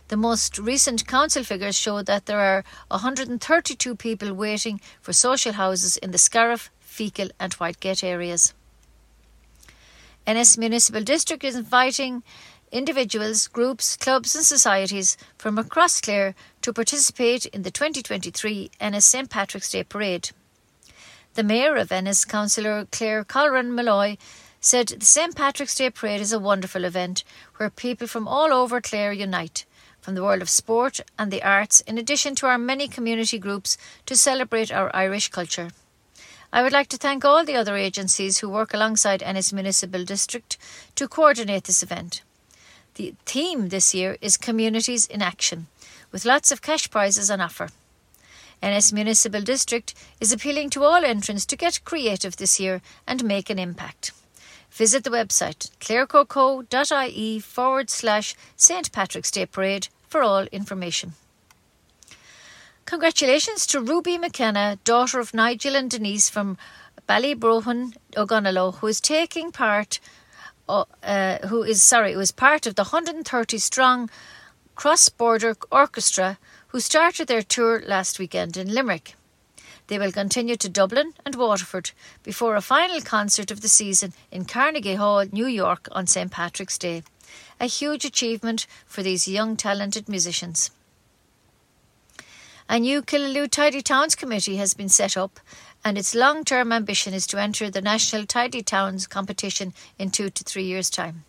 The 0.08 0.16
most 0.16 0.58
recent 0.58 1.08
council 1.08 1.42
figures 1.42 1.76
show 1.76 2.02
that 2.02 2.26
there 2.26 2.38
are 2.38 2.64
132 2.86 3.96
people 3.96 4.32
waiting 4.32 4.80
for 5.02 5.12
social 5.12 5.54
houses 5.54 5.96
in 5.96 6.12
the 6.12 6.18
Scariff, 6.18 6.70
Feakle, 6.80 7.32
and 7.40 7.52
Whitegate 7.56 8.04
areas. 8.04 8.54
Ennis 10.24 10.56
Municipal 10.56 11.02
District 11.02 11.42
is 11.42 11.56
inviting 11.56 12.22
individuals, 12.72 13.48
groups, 13.48 13.96
clubs, 13.96 14.34
and 14.34 14.44
societies 14.44 15.16
from 15.38 15.58
across 15.58 16.00
Clare 16.00 16.34
to 16.66 16.72
participate 16.72 17.46
in 17.46 17.62
the 17.62 17.70
2023 17.70 18.72
Ennis 18.80 19.06
St 19.06 19.30
Patrick's 19.30 19.70
Day 19.70 19.84
Parade. 19.84 20.30
The 21.34 21.44
Mayor 21.44 21.76
of 21.76 21.92
Ennis, 21.92 22.24
Councillor 22.24 22.88
Clare 22.90 23.22
Colleran 23.22 23.70
Molloy, 23.70 24.16
said 24.60 24.88
the 24.88 25.06
St 25.06 25.36
Patrick's 25.36 25.76
Day 25.76 25.90
Parade 25.90 26.20
is 26.20 26.32
a 26.32 26.40
wonderful 26.40 26.84
event 26.84 27.22
where 27.54 27.70
people 27.70 28.08
from 28.08 28.26
all 28.26 28.52
over 28.52 28.80
Clare 28.80 29.12
unite, 29.12 29.64
from 30.00 30.16
the 30.16 30.24
world 30.24 30.42
of 30.42 30.50
sport 30.50 30.98
and 31.16 31.30
the 31.30 31.44
arts, 31.44 31.82
in 31.82 31.98
addition 31.98 32.34
to 32.34 32.46
our 32.46 32.58
many 32.58 32.88
community 32.88 33.38
groups, 33.38 33.78
to 34.04 34.16
celebrate 34.16 34.72
our 34.72 34.90
Irish 34.92 35.28
culture. 35.28 35.70
I 36.52 36.64
would 36.64 36.72
like 36.72 36.88
to 36.88 36.96
thank 36.96 37.24
all 37.24 37.44
the 37.44 37.54
other 37.54 37.76
agencies 37.76 38.38
who 38.38 38.48
work 38.48 38.74
alongside 38.74 39.22
Ennis 39.22 39.52
Municipal 39.52 40.04
District 40.04 40.58
to 40.96 41.06
coordinate 41.06 41.62
this 41.62 41.84
event. 41.84 42.22
The 42.96 43.14
theme 43.24 43.68
this 43.68 43.94
year 43.94 44.16
is 44.20 44.36
Communities 44.36 45.06
in 45.06 45.22
Action, 45.22 45.68
with 46.12 46.24
lots 46.24 46.52
of 46.52 46.62
cash 46.62 46.90
prizes 46.90 47.30
on 47.30 47.40
offer. 47.40 47.68
Ennis 48.62 48.92
Municipal 48.92 49.42
District 49.42 49.94
is 50.20 50.32
appealing 50.32 50.70
to 50.70 50.82
all 50.82 51.04
entrants 51.04 51.44
to 51.46 51.56
get 51.56 51.84
creative 51.84 52.36
this 52.36 52.58
year 52.58 52.80
and 53.06 53.24
make 53.24 53.50
an 53.50 53.58
impact. 53.58 54.12
Visit 54.70 55.04
the 55.04 55.10
website 55.10 55.70
clarecoco.ie 55.80 57.38
forward 57.40 57.90
slash 57.90 58.34
St 58.56 58.90
Patrick's 58.92 59.30
Day 59.30 59.46
Parade 59.46 59.88
for 60.08 60.22
all 60.22 60.44
information. 60.52 61.12
Congratulations 62.84 63.66
to 63.66 63.80
Ruby 63.80 64.16
McKenna, 64.16 64.78
daughter 64.84 65.18
of 65.18 65.34
Nigel 65.34 65.74
and 65.74 65.90
Denise 65.90 66.30
from 66.30 66.56
Ballybrohan, 67.08 67.96
Ogonnelloe, 68.16 68.76
who 68.76 68.86
is 68.86 69.00
taking 69.00 69.50
part 69.50 69.98
uh, 70.68 71.46
who 71.46 71.62
is 71.62 71.82
sorry, 71.82 72.12
who 72.12 72.20
is 72.20 72.32
part 72.32 72.66
of 72.66 72.74
the 72.74 72.82
130 72.82 73.58
strong 73.58 74.10
cross 74.76 75.08
border 75.08 75.56
orchestra 75.72 76.38
who 76.68 76.80
started 76.80 77.26
their 77.26 77.42
tour 77.42 77.82
last 77.86 78.18
weekend 78.18 78.56
in 78.56 78.72
Limerick. 78.72 79.16
They 79.88 79.98
will 79.98 80.12
continue 80.12 80.56
to 80.56 80.68
Dublin 80.68 81.14
and 81.24 81.34
Waterford 81.34 81.92
before 82.22 82.56
a 82.56 82.60
final 82.60 83.00
concert 83.00 83.50
of 83.50 83.62
the 83.62 83.68
season 83.68 84.12
in 84.30 84.44
Carnegie 84.44 84.96
Hall, 84.96 85.24
New 85.32 85.46
York 85.46 85.88
on 85.92 86.06
St 86.06 86.30
Patrick's 86.30 86.76
Day. 86.76 87.02
A 87.58 87.66
huge 87.66 88.04
achievement 88.04 88.66
for 88.86 89.02
these 89.02 89.26
young 89.26 89.56
talented 89.56 90.08
musicians. 90.08 90.70
A 92.68 92.78
new 92.78 93.00
Killaloe 93.00 93.48
Tidy 93.48 93.80
Towns 93.80 94.14
Committee 94.14 94.56
has 94.56 94.74
been 94.74 94.88
set 94.88 95.16
up 95.16 95.40
and 95.84 95.96
its 95.96 96.14
long 96.14 96.44
term 96.44 96.72
ambition 96.72 97.14
is 97.14 97.26
to 97.28 97.40
enter 97.40 97.70
the 97.70 97.80
National 97.80 98.26
Tidy 98.26 98.60
Towns 98.60 99.06
competition 99.06 99.72
in 99.98 100.10
two 100.10 100.28
to 100.30 100.44
three 100.44 100.64
years' 100.64 100.90
time. 100.90 101.24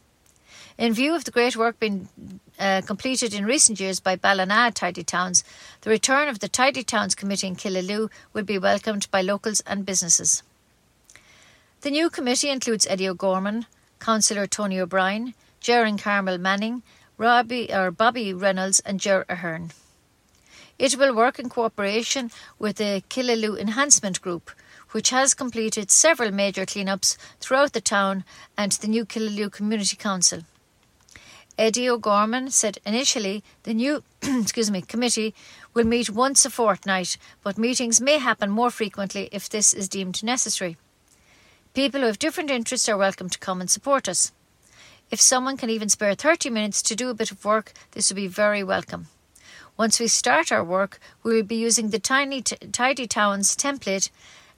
In 0.78 0.94
view 0.94 1.16
of 1.16 1.26
the 1.26 1.32
great 1.32 1.56
work 1.56 1.80
being 1.80 2.10
uh, 2.60 2.82
completed 2.86 3.34
in 3.34 3.46
recent 3.46 3.80
years 3.80 4.00
by 4.00 4.16
Ballina 4.16 4.72
Tidy 4.74 5.04
Towns, 5.04 5.44
the 5.82 5.90
return 5.90 6.28
of 6.28 6.40
the 6.40 6.48
Tidy 6.48 6.84
Towns 6.84 7.16
Committee 7.16 7.48
in 7.48 7.56
Killaloe 7.56 8.10
will 8.34 8.44
be 8.44 8.58
welcomed 8.58 9.10
by 9.12 9.22
locals 9.22 9.62
and 9.62 9.86
businesses. 9.86 10.44
The 11.82 11.92
new 11.92 12.10
committee 12.10 12.50
includes 12.50 12.88
Eddie 12.88 13.10
O'Gorman, 13.10 13.66
Councillor 14.00 14.48
Tony 14.48 14.80
O'Brien, 14.80 15.34
Jaron 15.62 16.02
Carmel 16.02 16.38
Manning, 16.38 16.84
Robbie 17.18 17.72
or 17.74 17.92
Bobby 17.92 18.34
Reynolds, 18.34 18.80
and 18.82 19.00
Ger 19.00 19.26
Ahern. 19.30 19.72
It 20.80 20.98
will 20.98 21.16
work 21.16 21.40
in 21.40 21.50
cooperation 21.50 22.32
with 22.60 22.78
the 22.78 23.04
Killaloe 23.10 23.60
Enhancement 23.60 24.22
Group, 24.22 24.52
which 24.92 25.10
has 25.10 25.34
completed 25.34 25.90
several 25.90 26.32
major 26.32 26.66
cleanups 26.66 27.18
throughout 27.40 27.74
the 27.74 27.82
town 27.82 28.24
and 28.58 28.72
the 28.74 28.88
new 28.88 29.06
Killaloe 29.06 29.52
Community 29.52 29.96
Council. 29.96 30.44
Eddie 31.58 31.90
O'Gorman 31.90 32.52
said 32.52 32.78
initially 32.86 33.44
the 33.64 33.74
new 33.74 34.04
excuse 34.22 34.70
me, 34.70 34.82
committee 34.82 35.34
will 35.74 35.86
meet 35.86 36.08
once 36.08 36.46
a 36.46 36.52
fortnight, 36.52 37.18
but 37.44 37.58
meetings 37.58 38.00
may 38.00 38.20
happen 38.20 38.52
more 38.52 38.70
frequently 38.70 39.28
if 39.32 39.50
this 39.50 39.74
is 39.74 39.90
deemed 39.90 40.24
necessary. 40.24 40.78
People 41.74 42.02
who 42.02 42.06
have 42.06 42.20
different 42.20 42.52
interests 42.52 42.88
are 42.88 42.98
welcome 42.98 43.28
to 43.30 43.40
come 43.40 43.60
and 43.60 43.72
support 43.72 44.08
us. 44.08 44.32
If 45.10 45.20
someone 45.20 45.58
can 45.58 45.72
even 45.72 45.90
spare 45.90 46.14
30 46.14 46.52
minutes 46.52 46.84
to 46.84 46.96
do 46.96 47.10
a 47.10 47.16
bit 47.16 47.32
of 47.32 47.44
work, 47.44 47.74
this 47.92 48.12
would 48.12 48.18
be 48.18 48.28
very 48.28 48.64
welcome. 48.64 49.08
Once 49.78 50.00
we 50.00 50.08
start 50.08 50.52
our 50.52 50.64
work, 50.64 51.00
we 51.24 51.34
will 51.34 51.44
be 51.44 51.56
using 51.56 51.90
the 51.90 52.00
Tiny 52.00 52.42
t- 52.42 52.56
Tidy 52.72 53.08
Towns 53.08 53.56
template 53.56 54.12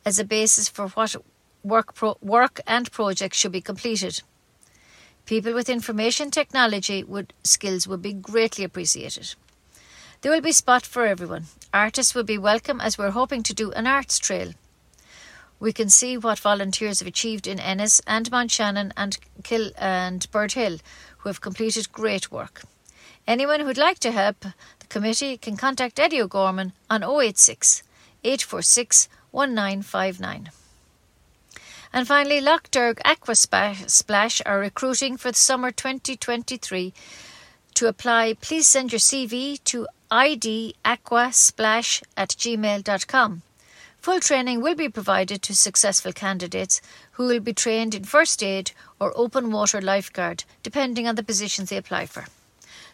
as 0.05 0.19
a 0.19 0.25
basis 0.25 0.67
for 0.67 0.89
what 0.89 1.15
work, 1.63 1.93
pro- 1.93 2.17
work 2.21 2.59
and 2.67 2.91
projects 2.91 3.37
should 3.37 3.51
be 3.53 3.61
completed. 3.61 4.21
People 5.29 5.53
with 5.53 5.69
information 5.69 6.31
technology 6.31 7.03
would, 7.03 7.33
skills 7.43 7.87
would 7.87 8.01
be 8.01 8.13
greatly 8.13 8.63
appreciated. 8.63 9.35
There 10.21 10.31
will 10.31 10.41
be 10.41 10.51
spot 10.51 10.87
for 10.87 11.05
everyone. 11.05 11.45
Artists 11.71 12.15
will 12.15 12.23
be 12.23 12.39
welcome 12.39 12.81
as 12.81 12.97
we're 12.97 13.11
hoping 13.11 13.43
to 13.43 13.53
do 13.53 13.71
an 13.73 13.85
arts 13.85 14.17
trail. 14.17 14.53
We 15.59 15.71
can 15.71 15.89
see 15.89 16.17
what 16.17 16.39
volunteers 16.39 16.97
have 16.97 17.07
achieved 17.07 17.45
in 17.45 17.59
Ennis 17.59 18.01
and 18.07 18.31
Mount 18.31 18.49
Shannon 18.49 18.91
and 18.97 19.19
Kill 19.43 19.69
and 19.77 20.25
Bird 20.31 20.53
Hill, 20.53 20.79
who 21.19 21.29
have 21.29 21.41
completed 21.41 21.91
great 21.91 22.31
work. 22.31 22.63
Anyone 23.27 23.59
who'd 23.59 23.77
like 23.77 23.99
to 23.99 24.11
help 24.11 24.39
the 24.41 24.87
committee 24.89 25.37
can 25.37 25.57
contact 25.57 25.99
Eddie 25.99 26.23
O'Gorman 26.23 26.73
on 26.89 27.03
086 27.03 27.83
846 28.23 29.07
1959. 29.29 30.49
And 31.91 32.07
finally, 32.07 32.39
Lough 32.39 32.59
Derg 32.69 32.99
Aqua 33.03 33.35
Splash 33.35 34.41
are 34.45 34.59
recruiting 34.59 35.17
for 35.17 35.31
the 35.31 35.37
summer 35.37 35.71
2023. 35.71 36.93
To 37.73 37.87
apply, 37.87 38.35
please 38.41 38.67
send 38.67 38.91
your 38.91 38.99
CV 38.99 39.63
to 39.63 39.87
idaquasplash 40.11 42.03
at 42.15 42.29
gmail.com. 42.29 43.41
Full 44.01 44.19
training 44.19 44.61
will 44.61 44.75
be 44.75 44.87
provided 44.87 45.41
to 45.41 45.55
successful 45.55 46.13
candidates 46.13 46.81
who 47.13 47.25
will 47.25 47.39
be 47.39 47.53
trained 47.53 47.95
in 47.95 48.03
first 48.03 48.43
aid 48.43 48.71
or 48.99 49.11
open 49.15 49.51
water 49.51 49.81
lifeguard, 49.81 50.43
depending 50.63 51.07
on 51.07 51.15
the 51.15 51.23
positions 51.23 51.69
they 51.69 51.77
apply 51.77 52.05
for. 52.05 52.25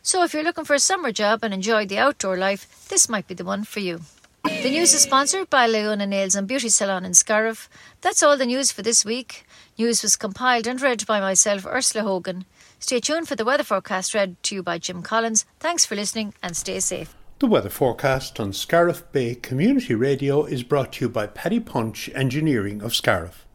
So 0.02 0.24
if 0.24 0.34
you're 0.34 0.44
looking 0.44 0.66
for 0.66 0.74
a 0.74 0.80
summer 0.80 1.12
job 1.12 1.44
and 1.44 1.54
enjoy 1.54 1.86
the 1.86 1.98
outdoor 1.98 2.38
life, 2.38 2.88
this 2.90 3.10
might 3.10 3.28
be 3.28 3.34
the 3.34 3.46
one 3.46 3.66
for 3.66 3.82
you. 3.82 4.02
The 4.46 4.70
news 4.70 4.94
is 4.94 5.02
sponsored 5.02 5.50
by 5.50 5.66
Leona 5.66 6.06
Nails 6.06 6.36
and 6.36 6.48
Beauty 6.48 6.70
Salon 6.70 7.04
in 7.04 7.16
Scariff. 7.16 7.68
That's 8.02 8.22
all 8.22 8.38
the 8.38 8.46
news 8.46 8.72
for 8.72 8.84
this 8.84 9.04
week. 9.04 9.44
News 9.75 10.04
was 10.04 10.16
compiled 10.16 10.68
and 10.68 10.80
read 10.80 11.04
by 11.08 11.20
myself, 11.20 11.66
Ursula 11.66 12.04
Hogan. 12.04 12.46
Stay 12.78 13.00
tuned 13.00 13.28
for 13.28 13.36
the 13.36 13.44
weather 13.44 13.64
forecast 13.64 14.14
read 14.14 14.36
to 14.44 14.54
you 14.54 14.62
by 14.62 14.78
Jim 14.78 15.02
Collins. 15.02 15.46
Thanks 15.60 15.84
for 15.84 15.96
listening 15.96 16.36
and 16.44 16.56
stay 16.56 16.80
safe. 16.80 17.16
The 17.40 17.48
weather 17.48 17.72
forecast 17.72 18.40
on 18.40 18.54
Scariff 18.54 19.12
Bay 19.12 19.34
Community 19.34 19.96
Radio 19.96 20.46
is 20.46 20.62
brought 20.62 20.94
to 20.94 21.06
you 21.06 21.10
by 21.10 21.25
Paddy 21.25 21.60
Punch 21.60 22.12
Engineering 22.14 22.84
of 22.84 22.94
Scariff. 22.94 23.48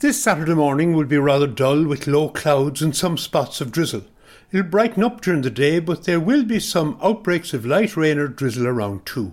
This 0.00 0.20
Saturday 0.20 0.54
morning 0.54 0.96
will 0.96 1.04
be 1.04 1.18
rather 1.18 1.46
dull 1.46 1.84
with 1.84 2.08
low 2.08 2.28
clouds 2.28 2.82
and 2.82 2.96
some 2.96 3.16
spots 3.16 3.60
of 3.60 3.70
drizzle. 3.70 4.02
It'll 4.50 4.66
brighten 4.66 5.04
up 5.04 5.20
during 5.20 5.42
the 5.42 5.50
day, 5.50 5.78
but 5.78 6.04
there 6.04 6.18
will 6.18 6.42
be 6.42 6.58
some 6.58 6.98
outbreaks 7.00 7.54
of 7.54 7.64
light 7.64 7.96
rain 7.96 8.18
or 8.18 8.26
drizzle 8.26 8.66
around 8.66 9.06
too. 9.06 9.32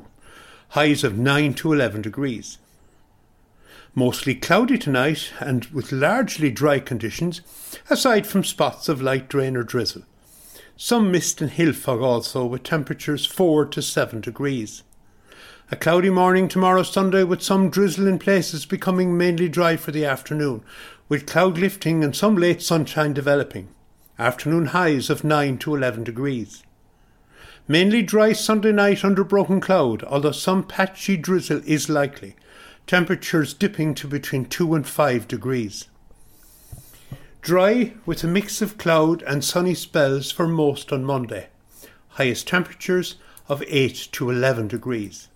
Highs 0.69 1.03
of 1.03 1.17
9 1.17 1.53
to 1.55 1.73
11 1.73 2.01
degrees. 2.01 2.57
Mostly 3.95 4.35
cloudy 4.35 4.77
tonight 4.77 5.31
and 5.39 5.65
with 5.65 5.91
largely 5.91 6.51
dry 6.51 6.79
conditions, 6.79 7.41
aside 7.89 8.27
from 8.27 8.43
spots 8.43 8.89
of 8.89 9.01
light 9.01 9.33
rain 9.33 9.55
or 9.55 9.63
drizzle. 9.63 10.03
Some 10.75 11.11
mist 11.11 11.41
and 11.41 11.51
hill 11.51 11.73
fog 11.73 12.01
also, 12.01 12.45
with 12.45 12.63
temperatures 12.63 13.25
4 13.25 13.65
to 13.67 13.81
7 13.81 14.21
degrees. 14.21 14.83
A 15.71 15.75
cloudy 15.75 16.09
morning 16.09 16.47
tomorrow 16.47 16.83
Sunday 16.83 17.23
with 17.23 17.41
some 17.41 17.69
drizzle 17.69 18.07
in 18.07 18.19
places 18.19 18.65
becoming 18.65 19.17
mainly 19.17 19.49
dry 19.49 19.77
for 19.77 19.91
the 19.91 20.05
afternoon, 20.05 20.63
with 21.09 21.25
cloud 21.25 21.57
lifting 21.57 22.03
and 22.03 22.15
some 22.15 22.35
late 22.35 22.61
sunshine 22.61 23.13
developing 23.13 23.69
afternoon 24.19 24.67
highs 24.67 25.09
of 25.11 25.23
9 25.23 25.59
to 25.59 25.75
11 25.75 26.03
degrees. 26.03 26.63
Mainly 27.69 28.01
dry 28.01 28.31
Sunday 28.31 28.71
night 28.71 29.03
under 29.03 29.25
broken 29.25 29.59
cloud, 29.59 30.01
although 30.03 30.31
some 30.31 30.63
patchy 30.63 31.17
drizzle 31.17 31.61
is 31.65 31.89
likely. 31.89 32.37
Temperatures 32.85 33.53
dipping 33.53 33.93
to 33.95 34.07
between 34.07 34.45
2 34.45 34.73
and 34.73 34.87
5 34.87 35.27
degrees. 35.27 35.87
Dry 37.41 37.93
with 38.05 38.23
a 38.23 38.27
mix 38.27 38.61
of 38.61 38.77
cloud 38.77 39.21
and 39.23 39.43
sunny 39.43 39.73
spells 39.73 40.31
for 40.31 40.47
most 40.47 40.93
on 40.93 41.03
Monday. 41.03 41.47
Highest 42.11 42.47
temperatures 42.47 43.15
of 43.49 43.61
8 43.67 44.09
to 44.13 44.29
11 44.29 44.69
degrees. 44.69 45.27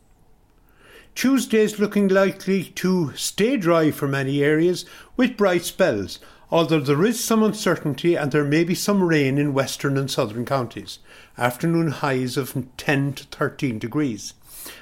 Tuesday 1.13 1.59
is 1.59 1.79
looking 1.79 2.07
likely 2.07 2.63
to 2.63 3.11
stay 3.17 3.57
dry 3.57 3.91
for 3.91 4.07
many 4.07 4.41
areas 4.41 4.85
with 5.17 5.35
bright 5.35 5.63
spells, 5.63 6.19
although 6.49 6.79
there 6.79 7.05
is 7.05 7.21
some 7.21 7.43
uncertainty 7.43 8.15
and 8.15 8.31
there 8.31 8.45
may 8.45 8.63
be 8.63 8.75
some 8.75 9.03
rain 9.03 9.37
in 9.37 9.53
western 9.53 9.97
and 9.97 10.09
southern 10.09 10.45
counties. 10.45 10.99
Afternoon 11.37 11.91
highs 11.91 12.37
of 12.37 12.67
10 12.77 13.13
to 13.13 13.23
13 13.25 13.79
degrees. 13.79 14.33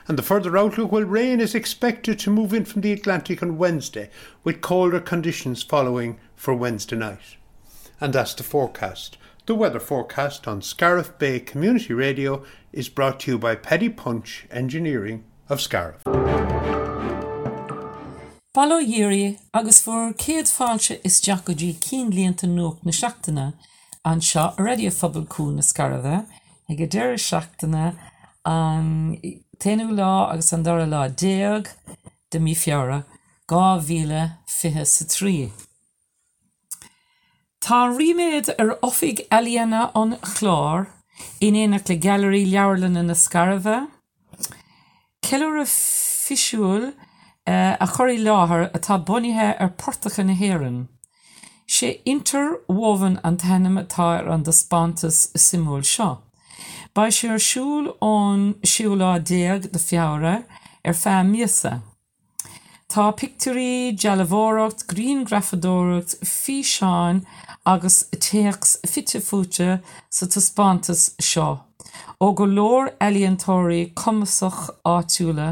And 0.08 0.18
the 0.18 0.24
further 0.24 0.58
outlook, 0.58 0.92
well, 0.92 1.04
rain 1.04 1.40
is 1.40 1.56
expected 1.56 2.20
to 2.20 2.32
move 2.32 2.54
in 2.54 2.66
from 2.66 2.82
the 2.82 2.92
Atlantic 2.92 3.42
on 3.42 3.58
Wednesday, 3.58 4.10
with 4.44 4.62
colder 4.62 5.00
conditions 5.00 5.64
following 5.64 6.20
for 6.36 6.54
Wednesday 6.54 6.96
night. 6.96 7.38
And 8.02 8.14
that's 8.14 8.34
the 8.34 8.44
forecast. 8.44 9.18
The 9.46 9.56
weather 9.56 9.80
forecast 9.80 10.48
on 10.48 10.62
Scariff 10.62 11.18
Bay 11.18 11.40
Community 11.40 11.94
Radio 11.94 12.44
is 12.72 12.90
brought 12.90 13.22
to 13.22 13.32
you 13.32 13.38
by 13.38 13.56
Paddy 13.56 13.90
Punch 13.90 14.46
Engineering 14.52 15.24
of 15.50 15.62
Scariff. 15.62 16.04
Ball 18.54 18.72
dhéirí 18.82 19.38
agus 19.54 19.82
bhór 19.86 20.14
céad 20.18 20.50
fáilte 20.50 21.00
is 21.04 21.22
deach 21.22 21.46
go 21.46 21.54
dtí 21.54 21.76
cí 21.86 22.04
líonanta 22.10 22.48
nuach 22.50 22.84
na 22.84 22.92
seachtainna 22.92 23.54
an 24.04 24.22
seo 24.22 24.56
radiofabalún 24.58 25.60
na 26.70 26.76
scarabhe 26.76 26.76
ag 26.76 26.78
go 26.78 26.86
deir 26.86 27.18
seachtainna 27.18 27.96
an 28.46 29.18
téanú 29.60 29.92
lá 29.92 30.32
agus 30.34 30.54
an 30.54 30.64
dara 30.64 30.86
lá 30.86 31.10
déag 31.10 31.68
de 32.32 32.40
mí 32.40 32.56
fiara 32.56 33.06
gá 33.48 33.80
bhíle 33.80 34.38
fithe 34.48 34.86
sa 34.86 35.06
trí. 35.06 35.52
Tá 37.60 37.90
riméid 37.90 38.50
ar 38.60 38.78
ofiig 38.82 39.28
eíana 39.32 39.92
an 39.96 40.18
chlár 40.22 40.88
in 41.42 41.56
éanaach 41.56 41.90
le 41.90 41.96
galí 41.96 42.46
leabharlan 42.46 43.06
na 43.06 43.14
scarabhe, 43.14 43.88
Ceir 45.22 45.58
a 45.58 45.66
fisisiúil 45.66 46.94
uh, 47.48 47.76
a 47.80 47.88
choirí 47.88 48.18
láthair 48.18 48.72
atá 48.72 48.98
bunithe 48.98 49.56
ar 49.60 49.70
portacha 49.70 50.24
na 50.24 50.34
héan. 50.34 50.88
sé 51.68 52.02
interwoven 52.06 53.20
an 53.24 53.38
tenim 53.38 53.78
atá 53.78 54.28
an 54.28 54.44
de 54.44 54.52
spantas 54.52 55.30
simúil 55.36 55.84
seo. 55.86 56.29
Ba 56.94 57.10
sé 57.12 57.30
ar 57.30 57.40
siúil 57.40 57.92
ón 58.02 58.56
siúlá 58.64 59.20
déag 59.20 59.70
de 59.74 59.80
fiáre 59.80 60.36
ar 60.84 60.98
fé 61.02 61.16
miasa. 61.24 61.82
Tá 62.90 63.12
picturí 63.14 63.94
gelahóracht, 63.94 64.88
Green 64.88 65.24
grafadóracht, 65.24 66.18
fi 66.26 66.64
seán 66.64 67.26
agus 67.64 68.06
teachs 68.18 68.80
fitefute 68.86 69.82
sa 70.10 70.26
tá 70.26 70.42
spantas 70.42 71.14
seo. 71.22 71.70
ó 72.20 72.34
go 72.36 72.46
leor 72.46 72.90
eíontóirí 73.00 73.94
cumasach 73.96 74.70
áitiúla, 74.84 75.50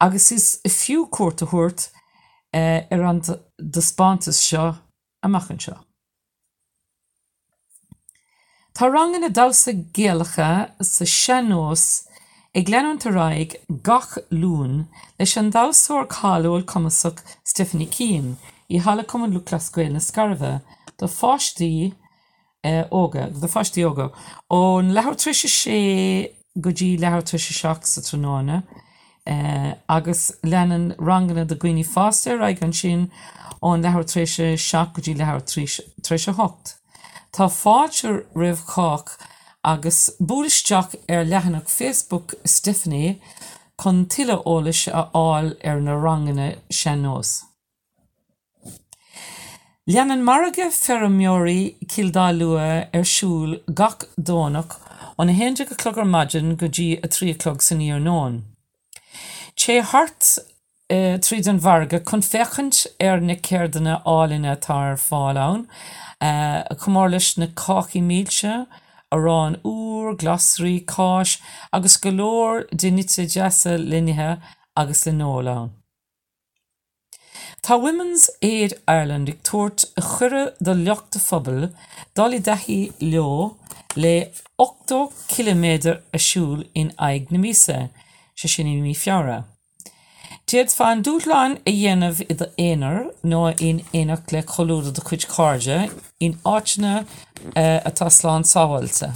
agus 0.00 0.30
is 0.36 0.46
i 0.66 0.70
fiú 0.70 1.08
cuat 1.10 1.42
a 1.42 1.48
thuirt 1.50 1.88
uh, 2.54 2.80
ar 2.94 3.02
an 3.10 3.22
de 3.22 3.82
spátas 3.82 4.38
seo 4.38 4.68
amachchan 5.26 5.58
seo. 5.64 5.78
Tá 8.74 8.88
rangan 8.88 9.20
na 9.20 9.28
dalsa 9.28 9.72
géalacha 9.92 10.72
sa 10.80 11.04
senós 11.04 12.08
ag 12.56 12.64
glenantarráig 12.64 13.60
gach 13.84 14.16
lún 14.30 14.86
leis 15.18 15.36
an 15.36 15.52
dáúir 15.52 16.08
cáúil 16.08 16.64
cumasach 16.64 17.20
Stephanie 17.44 17.86
Keen 17.86 18.38
í 18.72 18.80
hala 18.80 19.04
cum 19.04 19.28
luclascuil 19.28 19.92
na 19.92 20.00
scarbh 20.00 20.62
do 20.96 21.06
fátíí 21.06 21.92
óga 22.88 23.28
do 23.28 23.48
fátíí 23.54 23.84
óga 23.84 24.08
ón 24.48 24.94
lethir 24.96 25.20
trise 25.20 25.52
sé 25.52 25.78
go 26.56 26.72
dtí 26.72 26.96
lethir 26.96 27.28
tuise 27.28 27.52
seach 27.52 27.84
sa 27.84 28.00
tróna 28.00 28.62
Uh, 29.24 29.74
agus 29.88 30.32
lenan 30.42 30.96
rangana 30.98 31.44
de 31.46 31.54
gwine 31.54 31.84
fáster 31.86 32.42
ag 32.42 32.58
an 32.60 32.72
sin 32.72 33.04
ón 33.62 33.78
lehar 33.84 34.02
tréise 34.02 34.58
seach 34.58 34.90
gotí 34.96 35.14
lehar 35.14 35.38
tréise 35.46 36.32
hocht. 36.34 36.81
Tá 37.32 37.48
fáir 37.48 38.26
rihách 38.36 39.16
agus 39.64 40.10
búlisteach 40.20 40.96
ar 41.08 41.24
lehanach 41.24 41.68
Facebook 41.68 42.34
Stephanie 42.44 43.20
chun 43.80 44.04
tiile 44.06 44.36
ólais 44.44 44.82
a 44.92 45.08
áil 45.16 45.56
ar 45.64 45.80
na 45.80 45.94
rangana 45.96 46.48
senós. 46.70 47.30
Leanan 49.86 50.22
marige 50.28 50.68
ferramóí 50.70 51.74
cildá 51.88 52.28
lua 52.36 52.86
arsúl 52.92 53.58
gach 53.80 54.04
dónach 54.20 54.76
an 55.18 55.26
na 55.26 55.32
héide 55.32 55.64
go 55.68 55.74
clogar 55.74 56.04
maidin 56.04 56.56
go 56.56 56.68
dtí 56.68 57.00
a 57.02 57.08
trílog 57.08 57.62
san 57.62 57.80
íar 57.80 58.00
nóin. 58.00 58.42
sé 59.56 59.80
hart 59.80 60.38
uh, 60.92 61.16
tríd 61.24 61.48
an 61.48 61.60
bharge 61.64 61.98
chun 62.04 62.22
fechant 62.22 62.84
ar 63.00 63.20
na 63.24 63.36
céirdanna 63.48 63.98
álinine 64.04 64.54
tar 64.60 64.96
fáán, 65.00 65.66
uh, 66.20 66.62
cumór 66.82 67.10
leis 67.12 67.36
na 67.38 67.48
cáí 67.62 68.02
míse, 68.04 68.66
arán 69.12 69.58
úr, 69.64 70.16
glasrí, 70.20 70.80
cáis 70.84 71.38
agus 71.72 71.96
golóir 71.96 72.66
duite 72.72 73.24
deasa 73.26 73.78
linithe 73.78 74.40
agus 74.76 75.06
le 75.06 75.12
nólán. 75.12 75.70
Tá 77.62 77.76
Women's 77.78 78.28
Aid 78.42 78.74
Ireland 78.88 79.28
ag 79.28 79.42
tuairt 79.46 79.84
a 79.96 80.02
chure 80.02 80.44
do 80.58 80.74
leachta 80.74 81.20
fphobal 81.22 81.68
dal 82.16 82.34
i 82.34 82.40
dehí 82.42 82.80
leo 83.00 83.56
le 83.94 84.32
8 84.58 85.12
km 85.30 85.94
asúl 86.16 86.66
in 86.74 86.90
aig 86.98 87.30
na 87.30 87.38
mísa 87.38 87.88
se 88.34 88.48
sin 88.48 88.66
mí 88.82 88.96
fiara. 88.96 89.51
Déad 90.52 90.68
fan 90.68 91.00
dúláin 91.00 91.54
a 91.64 91.72
dhéanamh 91.72 92.18
i 92.28 92.34
do 92.36 92.44
éar 92.60 93.06
nó 93.24 93.54
in 93.58 93.78
éach 93.96 94.32
le 94.32 94.42
choúda 94.44 94.90
do 94.92 95.00
chuid 95.00 95.24
cáde 95.24 95.88
in 96.20 96.34
áitna 96.44 97.06
uh, 97.56 97.80
atá 97.88 98.10
sláán 98.12 98.44
sáhailte. 98.44 99.08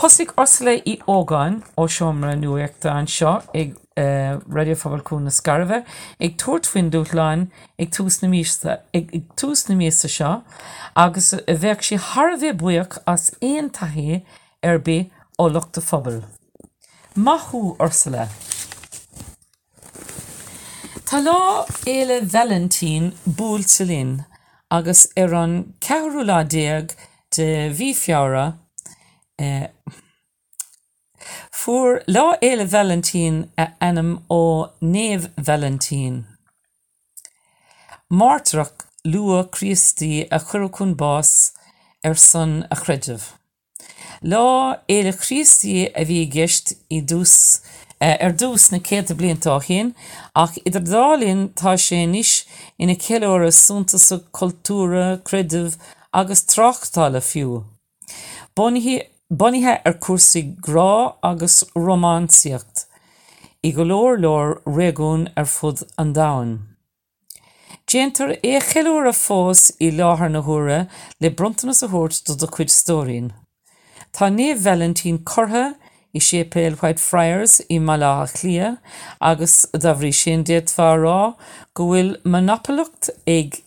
Thsigh 0.00 0.32
osla 0.40 0.78
í 0.88 0.94
ógáin 1.04 1.60
ó 1.76 1.84
seomra 1.84 2.32
nuachta 2.32 2.94
an 2.96 3.10
seo 3.16 3.34
ag 3.52 3.76
uh, 4.00 4.40
radiofabalún 4.48 5.28
na 5.28 5.34
scarveh 5.40 5.84
ag 6.16 6.40
tuairtfuin 6.40 6.88
dúláin 6.88 7.50
ag 7.76 7.92
tús 7.92 8.22
na 8.24 8.32
ag 8.96 9.12
tús 9.36 9.68
na 9.68 9.76
míasa 9.76 10.08
seo 10.08 10.32
agus 10.96 11.34
a 11.34 11.58
bheith 11.60 11.84
si 11.84 12.00
Harbhéh 12.00 12.56
buíoch 12.56 13.02
as 13.04 13.36
éon 13.42 13.68
taihé 13.68 14.24
ar 14.64 14.78
bé 14.78 15.10
ó 15.36 15.52
lochta 15.52 15.84
fphobal. 15.84 16.22
Mathú 17.16 17.76
orsala. 17.78 18.30
Tá 18.32 18.63
lá 21.20 21.66
éile 21.86 22.20
Valentín 22.26 23.12
búltalín 23.26 24.24
agus 24.70 25.06
ar 25.16 25.34
an 25.34 25.52
ceú 25.80 26.24
lá 26.24 26.42
déag 26.42 26.94
de 27.36 27.70
bhíheara 27.78 28.58
eh, 29.38 29.68
Fuair 31.52 32.02
lá 32.08 32.36
éile 32.42 32.66
Valentín 32.66 33.48
a 33.56 33.66
enam 33.80 34.24
ó 34.28 34.70
néomh 34.80 35.30
Valentín. 35.36 36.24
Mátarach 38.10 38.84
lua 39.04 39.48
Christí 39.54 40.26
a 40.30 40.38
churcún 40.38 40.94
bás 40.96 41.52
ar 42.02 42.16
san 42.16 42.66
a 42.70 42.76
chreidirh. 42.76 43.24
Lá 44.22 44.82
éile 44.88 45.12
Christí 45.12 45.88
a 45.94 46.02
bhí 46.04 46.26
gist 46.34 46.74
i 46.90 47.00
dús 47.00 47.62
ar 48.04 48.32
dús 48.36 48.70
na 48.70 48.78
céta 48.78 49.14
blionntá 49.16 49.56
chéin 49.64 49.94
ach 50.36 50.58
idir 50.68 50.84
dálíonn 50.84 51.48
tá 51.56 51.72
sé 51.80 52.02
níis 52.04 52.32
ina 52.78 52.96
ceóra 53.04 53.50
súnta 53.50 53.98
sa 53.98 54.18
cultúra, 54.36 55.20
credimh 55.24 55.78
agus 56.12 56.44
trachtála 56.44 57.20
fiú. 57.24 57.64
Bonithe 58.54 59.72
ar 59.84 59.96
cuasaí 60.04 60.42
grá 60.60 61.16
agus 61.22 61.64
románsíocht, 61.74 62.84
i 63.64 63.72
go 63.72 63.84
leor 63.88 64.20
leir 64.20 64.60
réún 64.66 65.30
ar 65.36 65.48
fud 65.48 65.82
an 65.96 66.12
dain. 66.12 66.52
Déantar 67.88 68.36
é 68.42 68.60
cheúir 68.60 69.08
a 69.08 69.12
fós 69.12 69.72
i 69.80 69.90
láthair 69.90 70.30
na 70.30 70.42
thura 70.42 70.78
le 71.20 71.30
brontanas 71.30 71.82
a 71.82 71.88
thuirt 71.88 72.24
do 72.26 72.36
do 72.36 72.46
chuid 72.46 72.70
stóín. 72.72 73.32
Tá 74.12 74.28
néomh 74.28 74.60
Valentín 74.60 75.18
chotha 75.24 75.74
i 76.14 76.20
sépéil 76.22 76.78
White 76.80 77.02
Friars 77.02 77.60
i 77.68 77.80
Malach 77.82 78.42
lia 78.44 78.76
agus 79.20 79.66
dahrí 79.74 80.12
sin 80.14 80.44
déadhharrá 80.46 81.34
go 81.74 81.88
bhfuil 81.90 82.14
monopolacht 82.22 83.10
ag 83.26 83.58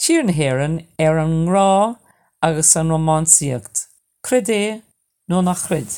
tíir 0.00 0.26
nahéan 0.28 0.76
ar 1.06 1.22
an 1.24 1.34
nrá 1.46 1.96
agus 2.42 2.76
an 2.76 2.92
románsíocht, 2.92 3.88
Credé 4.22 4.82
nó 5.28 5.40
nach 5.42 5.66
chrid. 5.66 5.88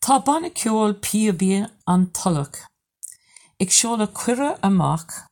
Tá 0.00 0.18
banna 0.24 0.50
ceol 0.50 0.94
piabí 0.94 1.66
an 1.86 2.06
talach. 2.10 2.66
Ig 3.58 3.70
seola 3.70 4.06
cuire 4.06 4.58
amach 4.62 5.26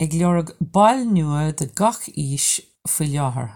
ag 0.00 0.16
leorag 0.16 0.52
bail 0.60 1.04
nua 1.04 1.52
de 1.52 1.66
gach 1.66 2.08
ís 2.16 2.60
fa 2.88 3.04
leathair. 3.04 3.50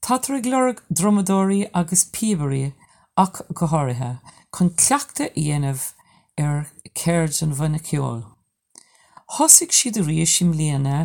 Tátar 0.00 0.38
ag 0.38 0.48
leorag 0.48 0.80
dromadóí 0.88 1.68
agus 1.72 2.04
pibarí 2.04 2.72
ach 3.16 3.40
go 3.54 3.66
háirithe 3.72 4.10
chun 4.54 4.70
cleachta 4.80 5.28
dhéanamh 5.36 5.92
ar 6.38 6.66
céir 7.00 7.30
an 7.44 7.54
bhana 7.58 7.80
ceol. 7.88 8.24
Thsigh 9.36 9.72
siad 9.78 10.00
a 10.00 10.02
rí 10.04 10.18
sim 10.26 10.52
léana 10.52 10.98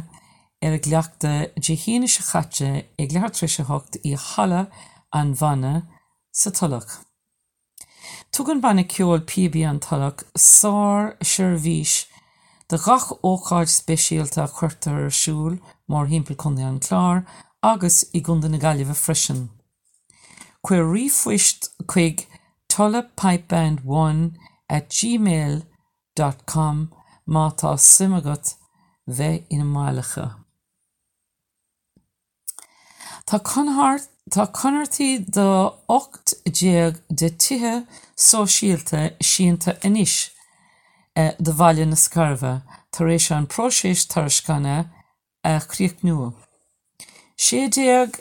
ar 0.62 0.74
a 0.78 0.80
gleachta 0.86 1.34
de 1.56 1.76
híine 1.84 2.10
se 2.10 2.24
chatte 2.24 2.72
ag 3.00 3.16
lear 3.16 3.32
trise 3.32 3.64
hocht 3.70 3.96
í 4.04 4.12
chala 4.28 4.68
an 5.12 5.32
bhanna 5.40 5.88
sa 6.32 6.52
tulach. 6.52 7.00
Tugann 8.32 8.62
banna 8.64 8.84
ceol 8.84 9.24
PB 9.32 9.64
an 9.70 9.80
talach 9.80 10.24
sár 10.36 11.16
seirbhís 11.24 12.08
de 12.68 12.78
gach 12.78 13.08
óáid 13.24 13.72
speisialta 13.72 14.48
chuirtar 14.52 15.08
siúil 15.22 15.58
mar 15.88 16.12
himmpel 16.12 16.36
chundaí 16.36 16.68
an 16.68 16.84
chlár 16.84 17.26
agus 17.64 18.04
i 18.14 18.20
gunda 18.20 18.50
na 18.50 18.60
galibh 18.60 18.96
freisin. 18.96 19.50
Cuir 20.62 20.86
rifuist 20.94 21.72
chuig 21.88 22.28
tullapipeband1 22.70 24.36
at 24.70 24.90
gmail.com 24.90 26.78
má 27.28 27.46
tá 27.60 27.78
simagat 27.78 28.56
bheith 29.08 29.46
ina 29.50 29.66
málacha. 29.66 30.26
Tá 33.26 33.40
Tá 34.32 34.48
conirtaí 34.48 35.20
do 35.20 35.76
8 35.90 36.44
déag 36.46 37.02
de 37.10 37.30
tuthe 37.32 37.86
sóisialta 38.16 39.12
síanta 39.22 39.76
inis 39.84 40.32
eh, 41.18 41.36
de 41.38 41.52
bhaile 41.52 41.86
na 41.86 41.98
scarbh 41.98 42.62
tar 42.92 43.10
éis 43.10 43.28
an 43.32 43.46
próséis 43.46 44.06
tarscanna 44.08 44.88
aríoch 45.44 46.04
nua. 46.04 46.32
sé 47.36 47.68
déag 47.68 48.16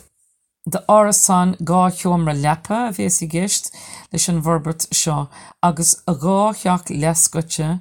de 0.66 0.78
árasan 0.88 1.56
gá 1.64 1.90
cheomra 1.90 2.34
lepa 2.34 2.88
a 2.88 2.92
bhés 2.92 3.22
i 3.24 3.26
gist 3.26 3.72
leis 4.12 4.28
an 4.28 4.42
Verbert 4.44 4.86
seo 4.92 5.28
agus 5.62 5.94
a 6.06 6.14
gátheach 6.14 6.90
lescote 7.02 7.80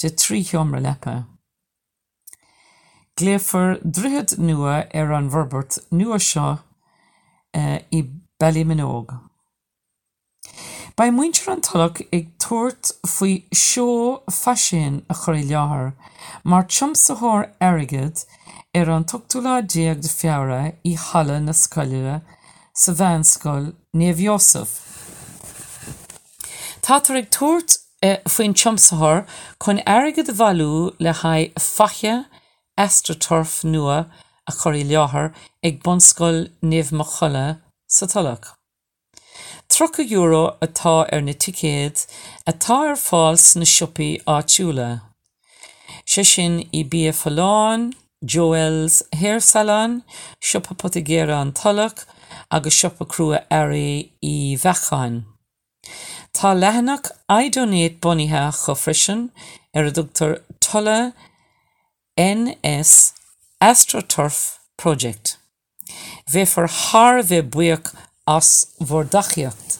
de 0.00 0.10
trí 0.10 0.42
cheomra 0.42 0.80
lepa. 0.80 1.26
Gléfar 3.16 3.78
druhead 3.82 4.38
nua 4.38 4.86
ar 4.92 5.12
an 5.12 5.30
Verbert 5.30 5.78
nua 5.90 6.18
seo 6.18 6.58
uh, 7.54 7.78
i 7.90 8.02
Ballyminóg. 8.40 9.14
Ba 10.96 11.10
muintear 11.12 11.52
an 11.52 11.62
talach 11.62 12.02
ag 12.12 12.28
tuairt 12.42 12.90
faoi 13.06 13.44
seo 13.52 14.22
fasin 14.32 15.04
a 15.08 15.14
chuir 15.14 15.46
leathair, 15.46 15.92
mar 16.42 16.64
tiomsathir 16.64 17.50
airigid 17.60 18.26
ar 18.76 18.90
an 18.92 19.04
tuchtúla 19.08 19.54
déag 19.72 20.02
de 20.04 20.10
feara 20.12 20.60
í 20.90 20.92
chala 21.06 21.38
na 21.40 21.54
scoile 21.56 22.16
sa 22.82 22.92
bhescoil 22.98 23.70
Néomh 23.96 24.20
Joseph. 24.26 24.74
Tátar 26.84 27.16
ag 27.22 27.30
tuairt 27.36 27.78
faoin 28.34 28.56
tiomsathir 28.60 29.24
chun 29.64 29.80
airigid 29.94 30.28
a 30.32 30.36
bhú 30.40 30.68
le 31.06 31.14
haid 31.22 31.56
fache 31.68 32.14
estratorf 32.86 33.56
nua 33.72 33.98
a 34.50 34.52
choirí 34.58 34.84
leathair 34.90 35.32
ag 35.68 35.82
bunscoil 35.84 36.40
néomh 36.70 37.08
cholle 37.16 37.46
sa 37.88 38.06
talach. 38.12 38.52
Trocha 39.72 40.04
euro 40.18 40.44
atá 40.66 40.96
ar 41.12 41.22
na 41.24 41.32
ticéad 41.32 42.06
atá 42.52 42.80
ar 42.92 42.96
fáils 43.08 43.46
na 43.56 43.66
sioppaí 43.74 44.10
áitiúla. 44.36 44.90
sé 46.06 46.22
sin 46.24 46.54
i 46.72 46.84
bí 46.84 47.02
Falláin, 47.12 47.92
Joels 48.24 49.02
Hair 49.12 49.40
Salon, 49.40 50.02
sioppa 50.40 50.74
potagéire 50.74 51.34
an 51.36 51.52
talach 51.52 52.06
agus 52.50 52.74
sioppa 52.74 53.04
crua 53.04 53.42
airí 53.50 54.12
i 54.22 54.56
bhechain. 54.56 55.24
Tá 56.32 56.54
lehanach 56.56 57.12
aidonéad 57.28 58.00
bunithe 58.00 58.48
cho 58.56 58.74
frisin 58.74 59.28
ar 59.74 59.90
a 59.90 59.92
dútar 59.92 60.40
tolle 60.60 61.12
NS 62.16 63.12
AstroTurf 63.60 64.58
Project. 64.78 65.36
Bheithfar 66.32 66.72
thar 66.72 67.22
bheith 67.22 67.50
buíoch 67.52 67.94
as 68.26 68.72
bhórdachiacht. 68.80 69.78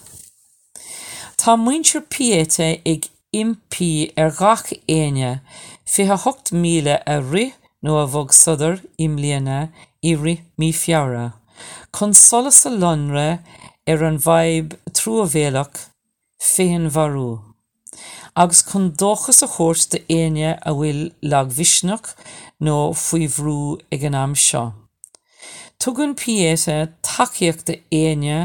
Tá 1.41 1.57
muintir 1.57 2.05
piéte 2.05 2.83
ag 2.85 3.09
impí 3.33 4.13
ar 4.17 4.31
gach 4.31 4.75
éine 4.87 5.41
fithe 5.85 6.21
8 6.21 6.53
míle 6.53 7.01
a 7.07 7.21
ri 7.21 7.55
nó 7.83 7.99
a 8.03 8.07
bhog 8.07 8.33
sudar 8.33 8.81
im 8.99 9.17
líana 9.17 9.73
i 10.03 10.15
ri 10.15 10.41
mí 10.59 10.73
fiara. 10.73 11.33
chun 11.93 12.13
solas 12.13 12.67
a 12.67 12.71
lonre 12.71 13.29
ar 13.91 14.03
an 14.09 14.19
bhaib 14.27 14.75
trúahéach 14.97 15.79
féan 16.51 16.91
bharú. 16.95 17.31
Agus 18.37 18.61
chun 18.69 18.91
dóchas 19.01 19.43
a 19.43 19.49
chóirt 19.49 19.89
de 19.93 20.03
aine 20.19 20.51
a 20.61 20.75
bhfuil 20.77 21.01
lag 21.23 21.49
visneach 21.59 22.13
nó 22.61 22.77
faoi 23.05 23.29
bhrú 23.37 23.61
ag 23.93 24.05
an 24.09 24.19
am 24.23 24.35
seo. 24.47 24.65
Tugann 25.81 26.17
piéise 26.21 26.77
takeíocht 27.01 27.65
de 27.69 27.81
aine 28.03 28.39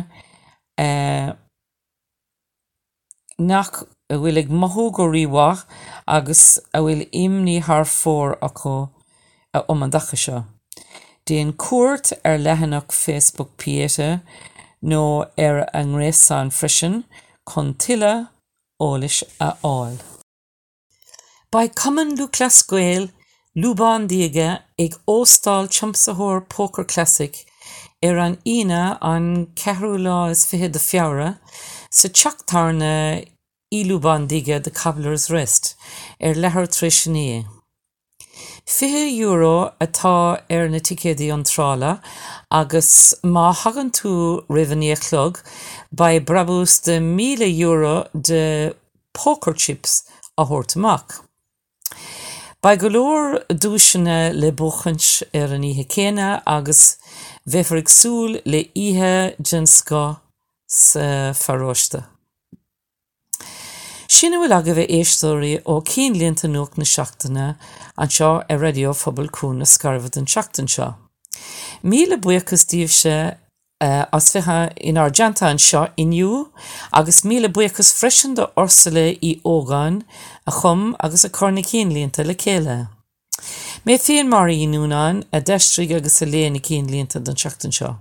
uh, 0.85 1.29
nach 3.51 3.83
a 3.83 4.15
bhfuil 4.15 4.39
ag 4.43 4.55
mothú 4.63 4.87
go 4.95 5.11
riomhach 5.11 5.67
agus 6.07 6.45
a 6.71 6.79
bhfuil 6.79 7.03
imní 7.25 7.59
th 7.67 7.95
fór 7.99 8.37
acu 8.47 8.77
om 9.53 9.83
an 9.83 9.91
dacha 9.91 10.17
seo. 10.17 10.43
Déon 11.25 11.53
cuat 11.53 12.13
ar 12.23 12.37
lehanach 12.37 12.91
Facebook 12.91 13.51
piéise 13.57 14.21
nó 14.81 15.25
ar 15.37 15.67
an 15.73 15.95
réán 15.99 16.49
frisin 16.51 17.03
chun 17.49 17.73
tiile 17.73 18.13
ólais 18.81 19.23
a 19.39 19.49
áil. 19.63 19.97
Ba 21.51 21.67
cuman 21.67 22.15
lú 22.17 22.27
clascuil 22.27 23.11
Lúbán 23.53 24.07
Díoga 24.07 24.63
ag 24.79 24.93
óstáil 25.05 25.67
tiomsathóir 25.67 26.47
Póker 26.47 26.85
Classic 26.87 27.45
ar 28.01 28.17
an 28.17 28.37
ine 28.45 28.97
an 29.01 29.51
ceú 29.59 29.97
lá 29.99 30.31
is 30.31 30.45
fihe 30.47 30.71
de 30.71 30.79
fiara 30.79 31.29
sa 31.91 32.07
teachtarna 32.07 33.25
ílúbán 33.73 34.27
dige 34.31 34.63
de 34.63 34.71
Cablers 34.71 35.29
Rest 35.29 35.75
ar 36.19 36.35
lethir 36.35 36.67
tríisné. 36.71 37.60
Fihe 38.65 39.09
euro 39.19 39.73
atá 39.79 40.39
ar 40.49 40.69
na 40.69 40.79
ticédaí 40.79 41.31
antrála 41.33 41.99
agus 42.49 43.15
má 43.23 43.51
hagan 43.53 43.89
tú 43.89 44.45
rihaníolog 44.49 45.41
ba 45.91 46.19
brabús 46.19 46.79
de 46.85 46.99
míle 46.99 47.49
euro 47.49 48.05
de 48.13 48.73
pokerchips 49.13 50.03
a 50.37 50.45
thuirtamach. 50.45 51.25
Ba 52.61 52.77
go 52.77 52.87
leor 52.87 53.41
dúisina 53.49 54.31
le 54.33 54.51
buchans 54.51 55.23
ar 55.33 55.53
an 55.57 55.63
ihe 55.65 55.85
céine 55.89 56.41
agus 56.45 56.97
bheithfar 57.49 57.81
agsúl 57.81 58.41
le 58.45 58.69
ihe 58.75 59.35
gensá 59.41 60.21
sa 60.67 61.33
farráiste. 61.33 62.05
Sinna 64.11 64.41
bhfuil 64.41 64.51
aga 64.51 64.73
bheith 64.75 64.89
éistóirí 64.91 65.49
ó 65.71 65.77
cín 65.87 66.17
líonnta 66.19 66.49
nuach 66.51 66.73
na 66.75 66.83
seachtainna 66.83 67.45
an 68.03 68.09
seo 68.11 68.31
ar 68.43 68.59
radio 68.59 68.91
fphobal 68.91 69.29
na 69.55 69.63
scarbhad 69.63 70.17
an 70.19 70.27
seachtain 70.27 70.67
seo. 70.67 70.95
Míle 71.83 72.17
buchas 72.17 72.65
díobse 72.67 73.37
Uh, 73.81 74.05
as 74.13 74.29
fithe 74.29 74.73
in 74.77 74.95
argenta 74.95 75.47
an 75.47 75.57
seo 75.57 75.87
inniu, 75.97 76.51
agus 76.93 77.23
míle 77.23 77.47
buchas 77.47 77.89
freisin 77.97 78.35
do 78.35 78.45
orsala 78.55 79.07
í 79.29 79.41
ógáin 79.41 80.03
a 80.45 80.51
chum 80.51 80.95
agus 80.99 81.25
a 81.25 81.29
corna 81.29 81.63
cín 81.63 81.89
líonnta 81.89 82.23
le 82.23 82.35
céile. 82.35 83.00
Mé 83.85 83.97
féon 83.97 84.29
mar 84.29 84.49
inúnáin 84.53 85.23
a 85.33 85.39
deistrí 85.41 85.87
agus 85.95 86.21
a 86.21 86.25
léana 86.25 86.59
cín 86.61 86.85
líonnta 86.91 87.19
don 87.19 87.35
seachtain 87.35 87.73
seo. 87.73 87.95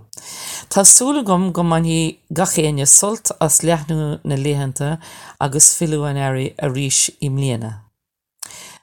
Tásúla 0.69 1.23
gom 1.25 1.51
go 1.51 1.63
man 1.63 1.85
hí 1.89 2.19
gachéine 2.29 2.85
solt 2.85 3.31
as 3.39 3.61
leathnú 3.65 4.19
na 4.23 4.35
léhananta 4.35 4.99
agus 5.39 5.73
fiú 5.77 6.03
an 6.05 6.21
airí 6.21 6.53
a 6.61 6.69
ríis 6.69 7.09
im 7.19 7.37
léana. 7.41 7.71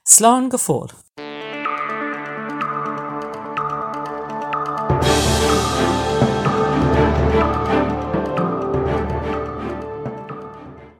Sláán 0.04 0.48
go 0.50 0.58
fóil. 0.58 0.90